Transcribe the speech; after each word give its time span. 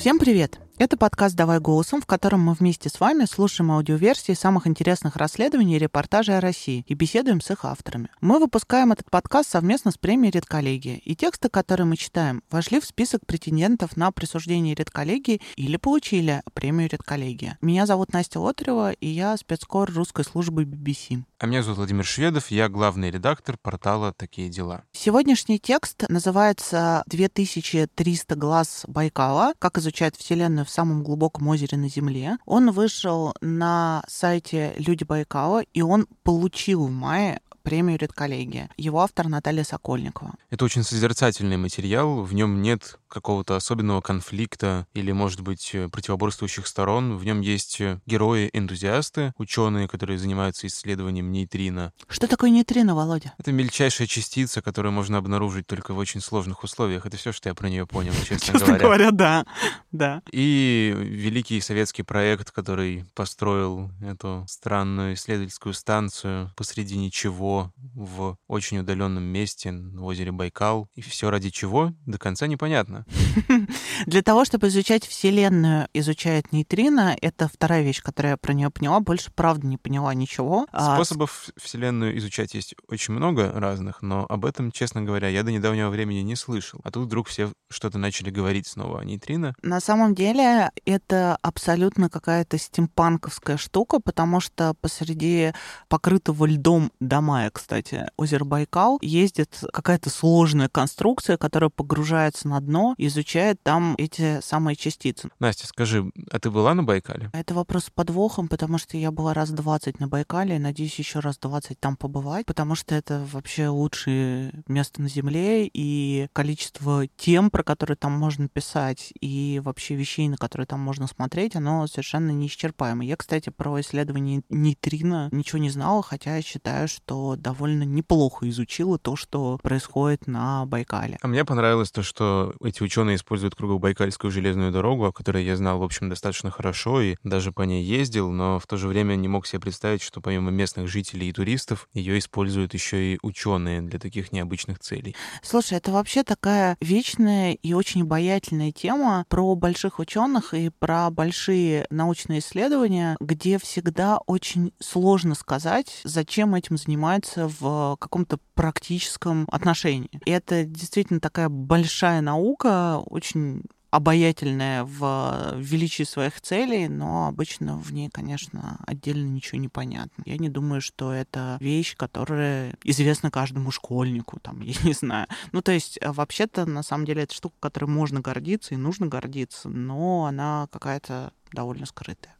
Всем 0.00 0.18
привет! 0.18 0.58
Это 0.80 0.96
подкаст 0.96 1.36
«Давай 1.36 1.60
голосом», 1.60 2.00
в 2.00 2.06
котором 2.06 2.40
мы 2.40 2.54
вместе 2.54 2.88
с 2.88 3.00
вами 3.00 3.26
слушаем 3.26 3.70
аудиоверсии 3.70 4.32
самых 4.32 4.66
интересных 4.66 5.16
расследований 5.16 5.76
и 5.76 5.78
репортажей 5.78 6.38
о 6.38 6.40
России 6.40 6.86
и 6.88 6.94
беседуем 6.94 7.42
с 7.42 7.50
их 7.50 7.66
авторами. 7.66 8.08
Мы 8.22 8.38
выпускаем 8.38 8.90
этот 8.90 9.10
подкаст 9.10 9.50
совместно 9.50 9.90
с 9.90 9.98
премией 9.98 10.30
«Редколлегия», 10.30 10.96
и 10.96 11.14
тексты, 11.14 11.50
которые 11.50 11.86
мы 11.86 11.98
читаем, 11.98 12.42
вошли 12.50 12.80
в 12.80 12.86
список 12.86 13.26
претендентов 13.26 13.94
на 13.98 14.10
присуждение 14.10 14.74
«Редколлегии» 14.74 15.42
или 15.56 15.76
получили 15.76 16.40
премию 16.54 16.88
«Редколлегия». 16.88 17.58
Меня 17.60 17.84
зовут 17.84 18.14
Настя 18.14 18.40
Лотарева, 18.40 18.92
и 18.92 19.06
я 19.06 19.36
спецкор 19.36 19.92
русской 19.92 20.24
службы 20.24 20.64
BBC. 20.64 21.24
А 21.38 21.46
меня 21.46 21.62
зовут 21.62 21.76
Владимир 21.76 22.06
Шведов, 22.06 22.50
я 22.50 22.70
главный 22.70 23.10
редактор 23.10 23.58
портала 23.60 24.14
«Такие 24.14 24.48
дела». 24.48 24.84
Сегодняшний 24.92 25.58
текст 25.58 26.08
называется 26.08 27.04
«2300 27.10 28.34
глаз 28.34 28.84
Байкала. 28.88 29.52
Как 29.58 29.76
изучать 29.76 30.16
Вселенную 30.16 30.69
самом 30.70 31.02
глубоком 31.02 31.48
озере 31.48 31.76
на 31.76 31.88
Земле». 31.88 32.38
Он 32.46 32.70
вышел 32.70 33.34
на 33.40 34.02
сайте 34.08 34.74
«Люди 34.76 35.04
Байкала», 35.04 35.62
и 35.74 35.82
он 35.82 36.06
получил 36.22 36.86
в 36.86 36.90
мае 36.90 37.40
премию 37.62 37.98
«Редколлегия». 37.98 38.70
Его 38.76 39.00
автор 39.00 39.28
Наталья 39.28 39.64
Сокольникова. 39.64 40.34
Это 40.50 40.64
очень 40.64 40.82
созерцательный 40.82 41.56
материал, 41.56 42.22
в 42.22 42.34
нем 42.34 42.62
нет 42.62 42.98
какого-то 43.10 43.56
особенного 43.56 44.00
конфликта 44.00 44.86
или, 44.94 45.12
может 45.12 45.40
быть, 45.40 45.70
э, 45.74 45.88
противоборствующих 45.88 46.66
сторон. 46.66 47.16
В 47.16 47.24
нем 47.24 47.40
есть 47.40 47.80
э, 47.80 47.98
герои-энтузиасты, 48.06 49.32
ученые, 49.36 49.88
которые 49.88 50.18
занимаются 50.18 50.66
исследованием 50.68 51.30
нейтрино. 51.32 51.92
Что 52.08 52.28
такое 52.28 52.50
нейтрино, 52.50 52.94
Володя? 52.94 53.34
Это 53.38 53.52
мельчайшая 53.52 54.06
частица, 54.06 54.62
которую 54.62 54.92
можно 54.92 55.18
обнаружить 55.18 55.66
только 55.66 55.92
в 55.92 55.98
очень 55.98 56.20
сложных 56.20 56.62
условиях. 56.62 57.04
Это 57.04 57.16
все, 57.16 57.32
что 57.32 57.48
я 57.48 57.54
про 57.54 57.68
нее 57.68 57.86
понял, 57.86 58.12
честно, 58.28 58.38
честно 58.38 58.78
говоря. 58.78 58.82
говоря, 58.84 59.10
да. 59.10 59.46
да. 59.90 60.22
И 60.30 60.94
великий 60.96 61.60
советский 61.60 62.04
проект, 62.04 62.52
который 62.52 63.04
построил 63.14 63.90
эту 64.00 64.46
странную 64.48 65.14
исследовательскую 65.14 65.74
станцию 65.74 66.52
посреди 66.56 66.96
ничего 66.96 67.49
в 67.94 68.36
очень 68.48 68.78
удаленном 68.78 69.24
месте 69.24 69.72
в 69.72 70.04
озере 70.04 70.32
Байкал. 70.32 70.88
И 70.94 71.02
все 71.02 71.30
ради 71.30 71.50
чего, 71.50 71.92
до 72.06 72.18
конца 72.18 72.46
непонятно. 72.46 73.04
Для 74.06 74.22
того, 74.22 74.44
чтобы 74.44 74.68
изучать 74.68 75.06
Вселенную, 75.06 75.88
изучает 75.92 76.52
нейтрино, 76.52 77.16
это 77.20 77.48
вторая 77.48 77.82
вещь, 77.82 78.02
которую 78.02 78.32
я 78.32 78.36
про 78.36 78.52
нее 78.52 78.70
поняла. 78.70 79.00
Больше, 79.00 79.30
правда, 79.34 79.66
не 79.66 79.76
поняла 79.76 80.14
ничего. 80.14 80.66
А 80.72 80.94
Способов 80.94 81.50
Вселенную 81.56 82.16
изучать 82.18 82.54
есть 82.54 82.74
очень 82.88 83.14
много 83.14 83.52
разных, 83.52 84.02
но 84.02 84.26
об 84.28 84.44
этом, 84.44 84.72
честно 84.72 85.02
говоря, 85.02 85.28
я 85.28 85.42
до 85.42 85.52
недавнего 85.52 85.90
времени 85.90 86.20
не 86.20 86.36
слышал. 86.36 86.80
А 86.84 86.90
тут 86.90 87.06
вдруг 87.06 87.28
все 87.28 87.52
что-то 87.70 87.98
начали 87.98 88.30
говорить 88.30 88.66
снова 88.66 89.00
о 89.00 89.04
нейтрино. 89.04 89.54
На 89.62 89.80
самом 89.80 90.14
деле 90.14 90.70
это 90.84 91.38
абсолютно 91.42 92.08
какая-то 92.08 92.58
стимпанковская 92.58 93.56
штука, 93.56 94.00
потому 94.00 94.40
что 94.40 94.74
посреди 94.80 95.52
покрытого 95.88 96.46
льдом 96.46 96.92
до 97.00 97.20
мая, 97.40 97.50
кстати, 97.50 98.06
озеро 98.18 98.44
Байкал, 98.44 98.98
ездит 99.00 99.64
какая-то 99.72 100.10
сложная 100.10 100.68
конструкция, 100.68 101.38
которая 101.38 101.70
погружается 101.70 102.48
на 102.48 102.60
дно, 102.60 102.94
изучает 102.98 103.62
там 103.62 103.94
эти 103.96 104.40
самые 104.42 104.76
частицы. 104.76 105.30
Настя, 105.38 105.66
скажи, 105.66 106.12
а 106.30 106.38
ты 106.38 106.50
была 106.50 106.74
на 106.74 106.82
Байкале? 106.82 107.30
Это 107.32 107.54
вопрос 107.54 107.84
с 107.84 107.90
подвохом, 107.90 108.48
потому 108.48 108.76
что 108.76 108.98
я 108.98 109.10
была 109.10 109.32
раз 109.32 109.50
20 109.50 110.00
на 110.00 110.08
Байкале, 110.08 110.56
и 110.56 110.58
надеюсь 110.58 110.98
еще 110.98 111.20
раз 111.20 111.38
20 111.38 111.80
там 111.80 111.96
побывать, 111.96 112.44
потому 112.44 112.74
что 112.74 112.94
это 112.94 113.26
вообще 113.32 113.68
лучшее 113.68 114.52
место 114.66 115.00
на 115.00 115.08
Земле, 115.08 115.66
и 115.66 116.28
количество 116.34 117.06
тем, 117.16 117.50
про 117.50 117.62
которые 117.62 117.96
там 117.96 118.12
можно 118.12 118.48
писать, 118.48 119.14
и 119.18 119.62
вообще 119.64 119.94
вещей, 119.94 120.28
на 120.28 120.36
которые 120.36 120.66
там 120.66 120.80
можно 120.80 121.06
смотреть, 121.06 121.56
оно 121.56 121.86
совершенно 121.86 122.32
неисчерпаемо. 122.32 123.02
Я, 123.02 123.16
кстати, 123.16 123.48
про 123.48 123.80
исследование 123.80 124.42
нейтрино 124.50 125.30
ничего 125.32 125.58
не 125.58 125.70
знала, 125.70 126.02
хотя 126.02 126.36
я 126.36 126.42
считаю, 126.42 126.86
что 126.86 127.29
довольно 127.36 127.82
неплохо 127.82 128.48
изучила 128.48 128.98
то, 128.98 129.16
что 129.16 129.58
происходит 129.62 130.26
на 130.26 130.66
Байкале. 130.66 131.18
А 131.20 131.28
мне 131.28 131.44
понравилось 131.44 131.90
то, 131.90 132.02
что 132.02 132.54
эти 132.62 132.82
ученые 132.82 133.16
используют 133.16 133.54
кругобайкальскую 133.54 134.30
железную 134.30 134.72
дорогу, 134.72 135.06
о 135.06 135.12
которой 135.12 135.44
я 135.44 135.56
знал, 135.56 135.78
в 135.78 135.82
общем, 135.82 136.08
достаточно 136.08 136.50
хорошо 136.50 137.00
и 137.00 137.16
даже 137.24 137.52
по 137.52 137.62
ней 137.62 137.84
ездил, 137.84 138.30
но 138.30 138.58
в 138.58 138.66
то 138.66 138.76
же 138.76 138.88
время 138.88 139.14
не 139.14 139.28
мог 139.28 139.46
себе 139.46 139.60
представить, 139.60 140.02
что 140.02 140.20
помимо 140.20 140.50
местных 140.50 140.88
жителей 140.88 141.28
и 141.28 141.32
туристов, 141.32 141.88
ее 141.92 142.18
используют 142.18 142.74
еще 142.74 143.14
и 143.14 143.18
ученые 143.22 143.82
для 143.82 143.98
таких 143.98 144.32
необычных 144.32 144.78
целей. 144.78 145.14
Слушай, 145.42 145.78
это 145.78 145.92
вообще 145.92 146.22
такая 146.22 146.76
вечная 146.80 147.52
и 147.52 147.72
очень 147.72 148.02
обаятельная 148.02 148.72
тема 148.72 149.24
про 149.28 149.54
больших 149.54 149.98
ученых 149.98 150.54
и 150.54 150.70
про 150.70 151.10
большие 151.10 151.86
научные 151.90 152.40
исследования, 152.40 153.16
где 153.20 153.58
всегда 153.58 154.18
очень 154.26 154.72
сложно 154.78 155.34
сказать, 155.34 156.00
зачем 156.04 156.54
этим 156.54 156.76
занимается 156.76 157.19
в 157.36 157.96
каком-то 157.98 158.38
практическом 158.54 159.46
отношении. 159.50 160.10
И 160.24 160.30
это 160.30 160.64
действительно 160.64 161.20
такая 161.20 161.48
большая 161.48 162.20
наука, 162.20 162.40
наука 162.40 163.02
очень 163.06 163.62
обаятельная 163.90 164.84
в 164.84 165.56
величии 165.56 166.04
своих 166.04 166.40
целей, 166.40 166.88
но 166.88 167.26
обычно 167.26 167.76
в 167.76 167.92
ней, 167.92 168.08
конечно, 168.08 168.78
отдельно 168.86 169.26
ничего 169.26 169.58
не 169.58 169.68
понятно. 169.68 170.22
Я 170.26 170.38
не 170.38 170.48
думаю, 170.48 170.80
что 170.80 171.12
это 171.12 171.56
вещь, 171.60 171.96
которая 171.96 172.76
известна 172.84 173.32
каждому 173.32 173.72
школьнику, 173.72 174.38
там, 174.40 174.60
я 174.62 174.74
не 174.84 174.92
знаю. 174.92 175.26
Ну, 175.50 175.60
то 175.60 175.72
есть, 175.72 175.98
э, 176.00 176.12
вообще-то, 176.12 176.66
на 176.66 176.84
самом 176.84 177.04
деле, 177.04 177.24
это 177.24 177.34
штука, 177.34 177.56
которой 177.58 177.86
можно 177.86 178.20
гордиться 178.20 178.74
и 178.74 178.78
нужно 178.78 179.06
гордиться, 179.06 179.68
но 179.68 180.26
она 180.26 180.68
какая-то 180.70 181.32
довольно 181.52 181.84
скрытая. 181.84 182.36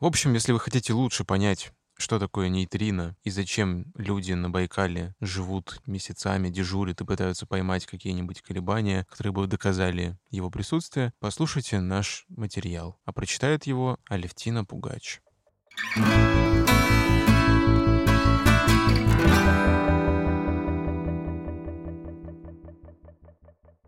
В 0.00 0.06
общем, 0.06 0.34
если 0.34 0.50
вы 0.50 0.58
хотите 0.58 0.92
лучше 0.92 1.24
понять 1.24 1.72
что 1.98 2.18
такое 2.18 2.48
нейтрино 2.48 3.16
и 3.24 3.30
зачем 3.30 3.92
люди 3.96 4.32
на 4.32 4.48
Байкале 4.48 5.14
живут 5.20 5.82
месяцами, 5.84 6.48
дежурят 6.48 7.00
и 7.00 7.04
пытаются 7.04 7.46
поймать 7.46 7.86
какие-нибудь 7.86 8.40
колебания, 8.40 9.04
которые 9.10 9.32
бы 9.32 9.46
доказали 9.46 10.16
его 10.30 10.48
присутствие, 10.50 11.12
послушайте 11.20 11.80
наш 11.80 12.24
материал. 12.28 12.98
А 13.04 13.12
прочитает 13.12 13.64
его 13.64 13.98
Алевтина 14.08 14.64
Пугач. 14.64 15.20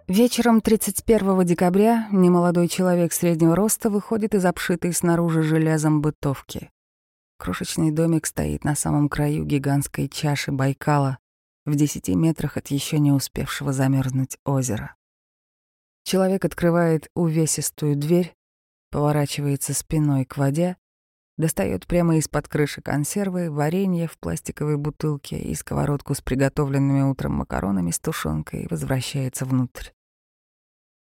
Вечером 0.08 0.60
31 0.60 1.44
декабря 1.44 2.08
немолодой 2.10 2.66
человек 2.66 3.12
среднего 3.12 3.54
роста 3.54 3.90
выходит 3.90 4.34
из 4.34 4.44
обшитой 4.44 4.92
снаружи 4.92 5.44
железом 5.44 6.00
бытовки. 6.00 6.70
Крошечный 7.40 7.90
домик 7.90 8.26
стоит 8.26 8.64
на 8.64 8.74
самом 8.74 9.08
краю 9.08 9.46
гигантской 9.46 10.08
чаши 10.08 10.52
Байкала, 10.52 11.16
в 11.64 11.74
десяти 11.74 12.14
метрах 12.14 12.58
от 12.58 12.66
еще 12.66 12.98
не 12.98 13.12
успевшего 13.12 13.72
замерзнуть 13.72 14.36
озера. 14.44 14.94
Человек 16.04 16.44
открывает 16.44 17.08
увесистую 17.14 17.96
дверь, 17.96 18.36
поворачивается 18.90 19.72
спиной 19.72 20.26
к 20.26 20.36
воде, 20.36 20.76
достает 21.38 21.86
прямо 21.86 22.18
из-под 22.18 22.46
крыши 22.46 22.82
консервы, 22.82 23.50
варенье 23.50 24.06
в 24.06 24.18
пластиковой 24.18 24.76
бутылке 24.76 25.38
и 25.38 25.54
сковородку 25.54 26.14
с 26.14 26.20
приготовленными 26.20 27.08
утром 27.08 27.36
макаронами 27.36 27.90
с 27.90 27.98
тушенкой 27.98 28.64
и 28.64 28.68
возвращается 28.68 29.46
внутрь. 29.46 29.92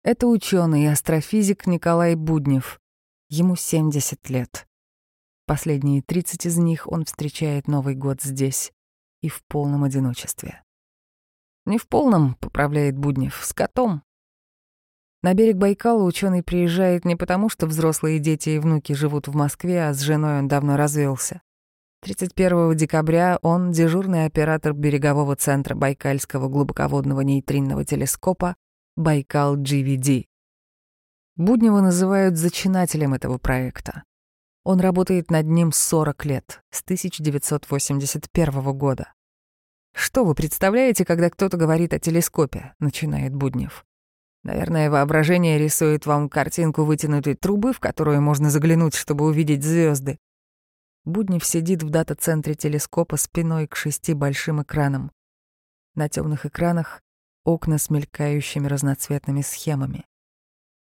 Это 0.04 0.26
ученый 0.26 0.86
и 0.86 0.88
астрофизик 0.88 1.68
Николай 1.68 2.16
Буднев. 2.16 2.82
Ему 3.30 3.56
70 3.56 4.28
лет. 4.32 4.68
Последние 5.46 6.02
30 6.02 6.46
из 6.46 6.58
них 6.58 6.90
он 6.92 7.06
встречает 7.06 7.68
Новый 7.68 7.96
год 7.96 8.22
здесь 8.22 8.72
и 9.22 9.30
в 9.30 9.44
полном 9.46 9.84
одиночестве. 9.84 10.64
Не 11.66 11.78
в 11.78 11.88
полном, 11.88 12.36
поправляет 12.36 12.98
Буднев, 12.98 13.40
с 13.44 13.54
котом. 13.54 14.04
На 15.22 15.34
берег 15.34 15.56
Байкала 15.56 16.04
ученый 16.04 16.44
приезжает 16.44 17.06
не 17.06 17.16
потому, 17.16 17.48
что 17.50 17.66
взрослые 17.66 18.20
дети 18.20 18.50
и 18.50 18.60
внуки 18.60 18.94
живут 18.94 19.28
в 19.28 19.36
Москве, 19.36 19.88
а 19.88 19.94
с 19.94 20.02
женой 20.02 20.40
он 20.40 20.50
давно 20.50 20.76
развелся. 20.76 21.42
31 22.02 22.76
декабря 22.76 23.40
он 23.42 23.72
дежурный 23.72 24.26
оператор 24.26 24.74
берегового 24.74 25.38
центра 25.38 25.76
Байкальского 25.76 26.50
глубоководного 26.50 27.22
нейтринного 27.22 27.86
телескопа 27.86 28.58
Байкал 28.98 29.58
GVD. 29.58 30.26
Буднева 31.38 31.80
называют 31.80 32.38
зачинателем 32.38 33.14
этого 33.14 33.38
проекта. 33.38 34.04
Он 34.64 34.80
работает 34.80 35.30
над 35.30 35.46
ним 35.46 35.72
40 35.72 36.26
лет, 36.26 36.64
с 36.72 36.82
1981 36.82 38.78
года. 38.78 39.14
«Что 39.94 40.24
вы 40.24 40.36
представляете, 40.36 41.06
когда 41.06 41.30
кто-то 41.30 41.58
говорит 41.58 41.94
о 41.94 42.00
телескопе?»— 42.00 42.74
начинает 42.80 43.34
Буднев. 43.36 43.86
«Наверное, 44.44 44.90
воображение 44.90 45.60
рисует 45.60 46.06
вам 46.06 46.30
картинку 46.30 46.84
вытянутой 46.84 47.36
трубы, 47.36 47.74
в 47.74 47.80
которую 47.80 48.22
можно 48.22 48.50
заглянуть, 48.50 48.96
чтобы 48.96 49.26
увидеть 49.26 49.64
звезды. 49.64 50.18
Буднев 51.06 51.44
сидит 51.46 51.84
в 51.84 51.90
дата-центре 51.90 52.56
телескопа 52.56 53.18
спиной 53.18 53.68
к 53.68 53.76
шести 53.76 54.14
большим 54.14 54.62
экранам. 54.62 55.12
На 55.96 56.08
темных 56.08 56.46
экранах 56.46 57.02
окна 57.44 57.78
с 57.78 57.90
мелькающими 57.90 58.68
разноцветными 58.68 59.42
схемами. 59.42 60.06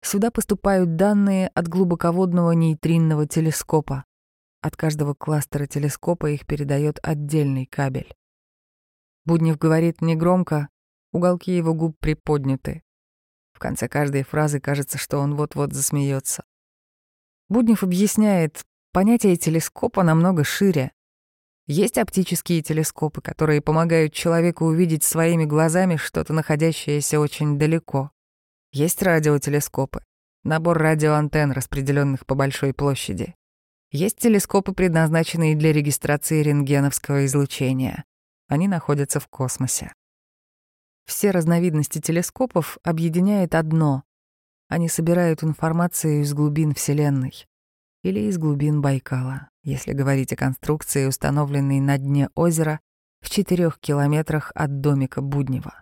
Сюда 0.09 0.31
поступают 0.31 0.95
данные 0.95 1.49
от 1.49 1.67
глубоководного 1.67 2.53
нейтринного 2.53 3.27
телескопа. 3.27 4.05
От 4.61 4.77
каждого 4.77 5.13
кластера 5.13 5.65
телескопа 5.65 6.27
их 6.31 6.45
передает 6.45 6.97
отдельный 7.03 7.65
кабель. 7.65 8.15
Буднев 9.25 9.57
говорит 9.57 9.99
негромко, 9.99 10.69
уголки 11.11 11.51
его 11.51 11.73
губ 11.73 11.97
приподняты. 11.99 12.83
В 13.51 13.59
конце 13.59 13.89
каждой 13.89 14.23
фразы 14.23 14.61
кажется, 14.61 14.97
что 14.97 15.17
он 15.17 15.35
вот-вот 15.35 15.73
засмеется. 15.73 16.45
Буднев 17.49 17.83
объясняет, 17.83 18.63
понятие 18.93 19.35
телескопа 19.35 20.03
намного 20.03 20.45
шире. 20.45 20.93
Есть 21.65 21.97
оптические 21.97 22.61
телескопы, 22.61 23.19
которые 23.19 23.61
помогают 23.61 24.13
человеку 24.13 24.67
увидеть 24.67 25.03
своими 25.03 25.43
глазами 25.43 25.97
что-то, 25.97 26.31
находящееся 26.31 27.19
очень 27.19 27.59
далеко. 27.59 28.11
Есть 28.79 29.01
радиотелескопы, 29.01 30.03
набор 30.43 30.77
радиоантенн, 30.77 31.51
распределенных 31.51 32.27
по 32.27 32.35
большой 32.35 32.75
площади. 32.75 33.33
Есть 33.89 34.17
телескопы, 34.17 34.71
предназначенные 34.71 35.55
для 35.55 35.73
регистрации 35.73 36.43
рентгеновского 36.43 37.25
излучения. 37.25 38.05
Они 38.47 38.67
находятся 38.67 39.19
в 39.19 39.27
космосе. 39.29 39.91
Все 41.07 41.31
разновидности 41.31 41.99
телескопов 41.99 42.77
объединяет 42.83 43.55
одно. 43.55 44.03
Они 44.67 44.89
собирают 44.89 45.43
информацию 45.43 46.21
из 46.21 46.35
глубин 46.35 46.75
Вселенной 46.75 47.47
или 48.03 48.29
из 48.29 48.37
глубин 48.37 48.81
Байкала, 48.81 49.49
если 49.63 49.93
говорить 49.93 50.33
о 50.33 50.35
конструкции, 50.35 51.07
установленной 51.07 51.79
на 51.79 51.97
дне 51.97 52.29
озера 52.35 52.79
в 53.21 53.31
четырех 53.31 53.79
километрах 53.79 54.51
от 54.53 54.81
домика 54.81 55.21
Буднева. 55.21 55.81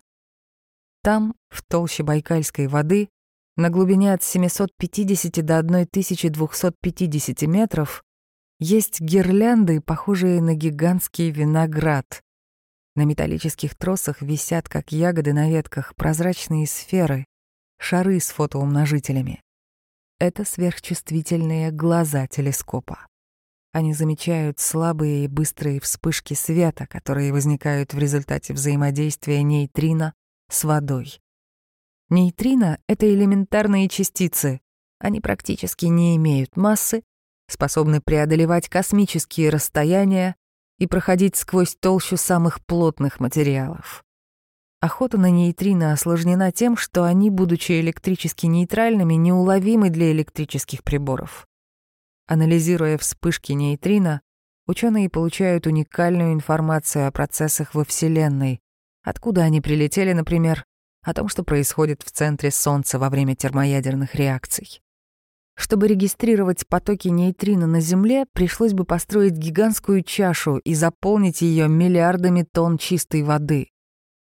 Там, 1.06 1.36
в 1.50 1.62
толще 1.62 2.02
байкальской 2.02 2.66
воды, 2.66 3.10
на 3.58 3.70
глубине 3.70 4.12
от 4.12 4.24
750 4.24 5.46
до 5.46 5.60
1250 5.60 7.44
метров, 7.44 8.04
есть 8.58 9.02
гирлянды, 9.02 9.82
похожие 9.82 10.42
на 10.42 10.56
гигантский 10.56 11.30
виноград. 11.30 12.24
На 12.96 13.04
металлических 13.04 13.76
тросах 13.76 14.24
висят, 14.24 14.68
как 14.68 14.92
ягоды 14.92 15.34
на 15.34 15.48
ветках, 15.48 15.96
прозрачные 15.96 16.66
сферы, 16.66 17.26
шары 17.78 18.20
с 18.20 18.30
фотоумножителями. 18.30 19.44
Это 20.18 20.44
сверхчувствительные 20.44 21.70
глаза 21.70 22.26
телескопа. 22.26 23.06
Они 23.74 23.94
замечают 23.94 24.60
слабые 24.60 25.26
и 25.26 25.28
быстрые 25.28 25.80
вспышки 25.80 26.34
света, 26.34 26.88
которые 26.88 27.32
возникают 27.32 27.94
в 27.94 28.00
результате 28.00 28.54
взаимодействия 28.54 29.44
нейтрино 29.44 30.16
с 30.50 30.64
водой. 30.64 31.20
Нейтрино— 32.10 32.80
это 32.88 33.12
элементарные 33.12 33.90
частицы. 33.90 34.62
Они 35.00 35.22
практически 35.22 35.86
не 35.86 36.16
имеют 36.16 36.56
массы, 36.56 37.04
способны 37.48 38.02
преодолевать 38.02 38.70
космические 38.70 39.50
расстояния 39.50 40.36
и 40.78 40.88
проходить 40.88 41.36
сквозь 41.36 41.76
толщу 41.76 42.18
самых 42.18 42.64
плотных 42.66 43.20
материалов. 43.20 44.04
Охота 44.82 45.18
на 45.18 45.32
нейтрино 45.32 45.94
осложнена 45.94 46.52
тем, 46.52 46.78
что 46.78 47.06
они, 47.06 47.32
будучи 47.32 47.80
электрически 47.80 48.46
нейтральными, 48.46 49.16
неуловимы 49.16 49.90
для 49.90 50.12
электрических 50.12 50.84
приборов. 50.84 51.48
Анализируя 52.28 52.98
вспышки 52.98 53.54
нейтрино, 53.54 54.22
ученые 54.68 55.10
получают 55.10 55.66
уникальную 55.66 56.34
информацию 56.34 57.08
о 57.08 57.12
процессах 57.12 57.74
во 57.74 57.84
Вселенной, 57.84 58.62
откуда 59.06 59.44
они 59.44 59.62
прилетели, 59.62 60.12
например, 60.12 60.66
о 61.04 61.14
том, 61.14 61.30
что 61.30 61.44
происходит 61.44 62.02
в 62.04 62.12
центре 62.12 62.52
Солнца 62.52 63.00
во 63.00 63.10
время 63.10 63.36
термоядерных 63.36 64.16
реакций. 64.16 64.82
Чтобы 65.56 65.88
регистрировать 65.88 66.68
потоки 66.68 67.08
нейтрино 67.08 67.68
на 67.68 67.80
Земле, 67.80 68.26
пришлось 68.34 68.74
бы 68.74 68.84
построить 68.84 69.34
гигантскую 69.34 70.04
чашу 70.04 70.58
и 70.58 70.74
заполнить 70.74 71.42
ее 71.42 71.70
миллиардами 71.70 72.46
тонн 72.52 72.78
чистой 72.78 73.22
воды. 73.22 73.70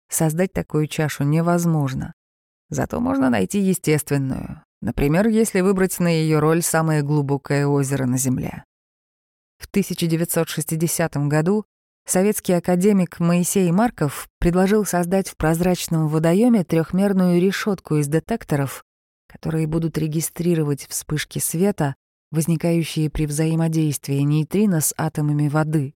Создать 0.08 0.52
такую 0.52 0.88
чашу 0.88 1.22
невозможно. 1.22 2.14
Зато 2.68 2.98
можно 2.98 3.30
найти 3.30 3.60
естественную. 3.60 4.64
Например, 4.80 5.28
если 5.28 5.60
выбрать 5.60 6.00
на 6.00 6.08
ее 6.08 6.40
роль 6.40 6.62
самое 6.62 7.02
глубокое 7.02 7.66
озеро 7.66 8.06
на 8.06 8.16
Земле. 8.16 8.64
В 9.58 9.66
1960 9.66 11.16
году 11.28 11.66
советский 12.10 12.54
академик 12.54 13.20
Моисей 13.20 13.70
Марков 13.70 14.28
предложил 14.38 14.84
создать 14.84 15.28
в 15.28 15.36
прозрачном 15.36 16.08
водоеме 16.08 16.64
трехмерную 16.64 17.40
решетку 17.40 17.96
из 17.96 18.08
детекторов, 18.08 18.84
которые 19.28 19.66
будут 19.66 19.96
регистрировать 19.96 20.86
вспышки 20.88 21.38
света, 21.38 21.94
возникающие 22.30 23.10
при 23.10 23.26
взаимодействии 23.26 24.20
нейтрино 24.20 24.80
с 24.80 24.94
атомами 24.96 25.48
воды. 25.48 25.94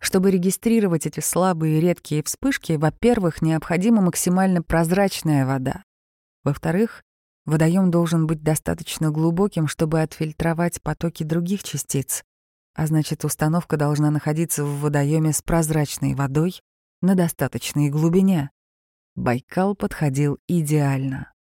Чтобы 0.00 0.30
регистрировать 0.30 1.06
эти 1.06 1.20
слабые 1.20 1.78
и 1.78 1.80
редкие 1.80 2.22
вспышки, 2.22 2.72
во-первых, 2.72 3.42
необходима 3.42 4.02
максимально 4.02 4.62
прозрачная 4.62 5.46
вода. 5.46 5.82
Во-вторых, 6.42 7.02
водоем 7.46 7.90
должен 7.90 8.26
быть 8.26 8.42
достаточно 8.42 9.10
глубоким, 9.10 9.66
чтобы 9.66 10.02
отфильтровать 10.02 10.82
потоки 10.82 11.24
других 11.24 11.62
частиц, 11.62 12.22
а 12.74 12.86
значит, 12.86 13.24
установка 13.24 13.76
должна 13.76 14.10
находиться 14.10 14.64
в 14.64 14.80
водоеме 14.80 15.32
с 15.32 15.42
прозрачной 15.42 16.14
водой 16.14 16.60
на 17.00 17.14
достаточной 17.14 17.88
глубине. 17.88 18.50
Байкал 19.14 19.76
подходил 19.76 20.38
идеально. 20.48 21.32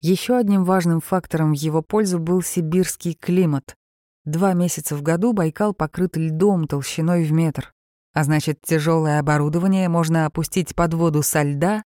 Еще 0.00 0.36
одним 0.36 0.64
важным 0.64 1.00
фактором 1.00 1.52
в 1.52 1.56
его 1.56 1.80
пользу 1.80 2.18
был 2.18 2.42
сибирский 2.42 3.14
климат. 3.14 3.76
Два 4.24 4.52
месяца 4.52 4.96
в 4.96 5.02
году 5.02 5.32
Байкал 5.32 5.74
покрыт 5.74 6.16
льдом 6.16 6.66
толщиной 6.66 7.24
в 7.24 7.32
метр, 7.32 7.72
а 8.12 8.24
значит, 8.24 8.60
тяжелое 8.62 9.20
оборудование 9.20 9.88
можно 9.88 10.26
опустить 10.26 10.74
под 10.74 10.94
воду 10.94 11.22
со 11.22 11.42
льда 11.42 11.84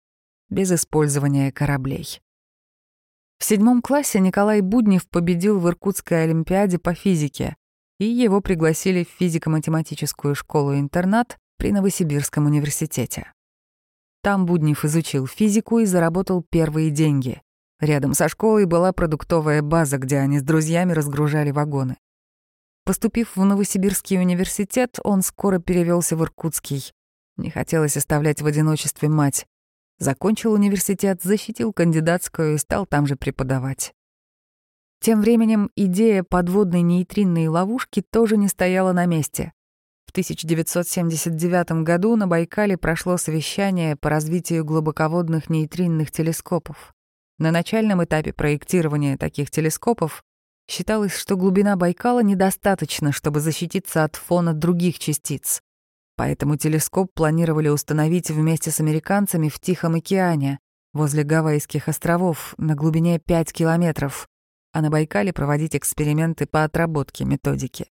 без 0.50 0.72
использования 0.72 1.52
кораблей. 1.52 2.22
В 3.38 3.44
седьмом 3.44 3.82
классе 3.82 4.22
Николай 4.22 4.62
Буднев 4.62 5.10
победил 5.10 5.60
в 5.60 5.68
Иркутской 5.68 6.24
олимпиаде 6.24 6.80
по 6.80 6.94
физике, 6.94 7.58
и 8.00 8.06
его 8.06 8.42
пригласили 8.42 9.04
в 9.04 9.10
физико-математическую 9.20 10.36
школу-интернат 10.36 11.38
при 11.58 11.72
Новосибирском 11.72 12.46
университете. 12.46 13.32
Там 14.22 14.46
Буднев 14.46 14.84
изучил 14.84 15.28
физику 15.28 15.80
и 15.80 15.86
заработал 15.86 16.44
первые 16.50 16.90
деньги. 16.90 17.42
Рядом 17.80 18.14
со 18.14 18.28
школой 18.30 18.66
была 18.66 18.92
продуктовая 18.92 19.62
база, 19.62 19.98
где 19.98 20.18
они 20.18 20.40
с 20.40 20.44
друзьями 20.44 20.94
разгружали 20.94 21.52
вагоны. 21.52 21.98
Поступив 22.86 23.36
в 23.36 23.44
Новосибирский 23.44 24.20
университет, 24.20 25.00
он 25.04 25.22
скоро 25.22 25.60
перевелся 25.60 26.16
в 26.16 26.24
Иркутский. 26.24 26.92
Не 27.38 27.50
хотелось 27.50 27.98
оставлять 27.98 28.42
в 28.42 28.46
одиночестве 28.46 29.10
мать. 29.10 29.46
Закончил 29.98 30.54
университет, 30.54 31.22
защитил 31.24 31.74
кандидатскую 31.74 32.56
и 32.56 32.58
стал 32.58 32.86
там 32.86 33.08
же 33.08 33.16
преподавать. 33.16 33.94
Тем 35.06 35.22
временем 35.22 35.70
идея 35.76 36.24
подводной 36.24 36.82
нейтринной 36.82 37.48
ловушки 37.48 38.02
тоже 38.02 38.38
не 38.38 38.48
стояла 38.48 38.92
на 38.92 39.06
месте. 39.06 39.54
В 40.08 40.10
1979 40.10 41.84
году 41.84 42.16
на 42.16 42.26
Байкале 42.26 42.76
прошло 42.76 43.18
совещание 43.18 43.96
по 43.98 44.10
развитию 44.10 44.66
глубоководных 44.66 45.48
нейтринных 45.48 46.10
телескопов. 46.10 46.96
На 47.38 47.52
начальном 47.52 48.04
этапе 48.04 48.34
проектирования 48.34 49.16
таких 49.16 49.52
телескопов 49.52 50.24
считалось, 50.68 51.16
что 51.16 51.38
глубина 51.38 51.76
Байкала 51.76 52.24
недостаточна, 52.24 53.12
чтобы 53.12 53.42
защититься 53.42 54.06
от 54.06 54.16
фона 54.16 54.56
других 54.56 54.98
частиц. 54.98 55.62
Поэтому 56.16 56.58
телескоп 56.58 57.14
планировали 57.14 57.68
установить 57.68 58.32
вместе 58.32 58.72
с 58.72 58.80
американцами 58.80 59.50
в 59.50 59.60
Тихом 59.60 59.94
океане, 59.94 60.58
возле 60.94 61.22
Гавайских 61.22 61.90
островов, 61.90 62.56
на 62.58 62.74
глубине 62.74 63.20
5 63.20 63.54
километров, 63.54 64.28
а 64.76 64.82
на 64.82 64.90
Байкале 64.90 65.32
проводить 65.32 65.76
эксперименты 65.76 66.46
по 66.46 66.66
отработке 66.66 67.24
методики. 67.24 67.88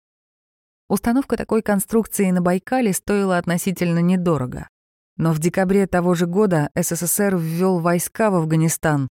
Установка 0.89 1.37
такой 1.37 1.61
конструкции 1.61 2.31
на 2.31 2.41
Байкале 2.41 2.93
стоила 2.93 3.37
относительно 3.37 3.99
недорого. 3.99 4.69
Но 5.17 5.33
в 5.33 5.41
декабре 5.41 5.89
того 5.89 6.15
же 6.15 6.27
года 6.27 6.71
СССР 6.77 7.37
ввел 7.37 7.81
войска 7.81 8.31
в 8.31 8.37
Афганистан, 8.37 9.09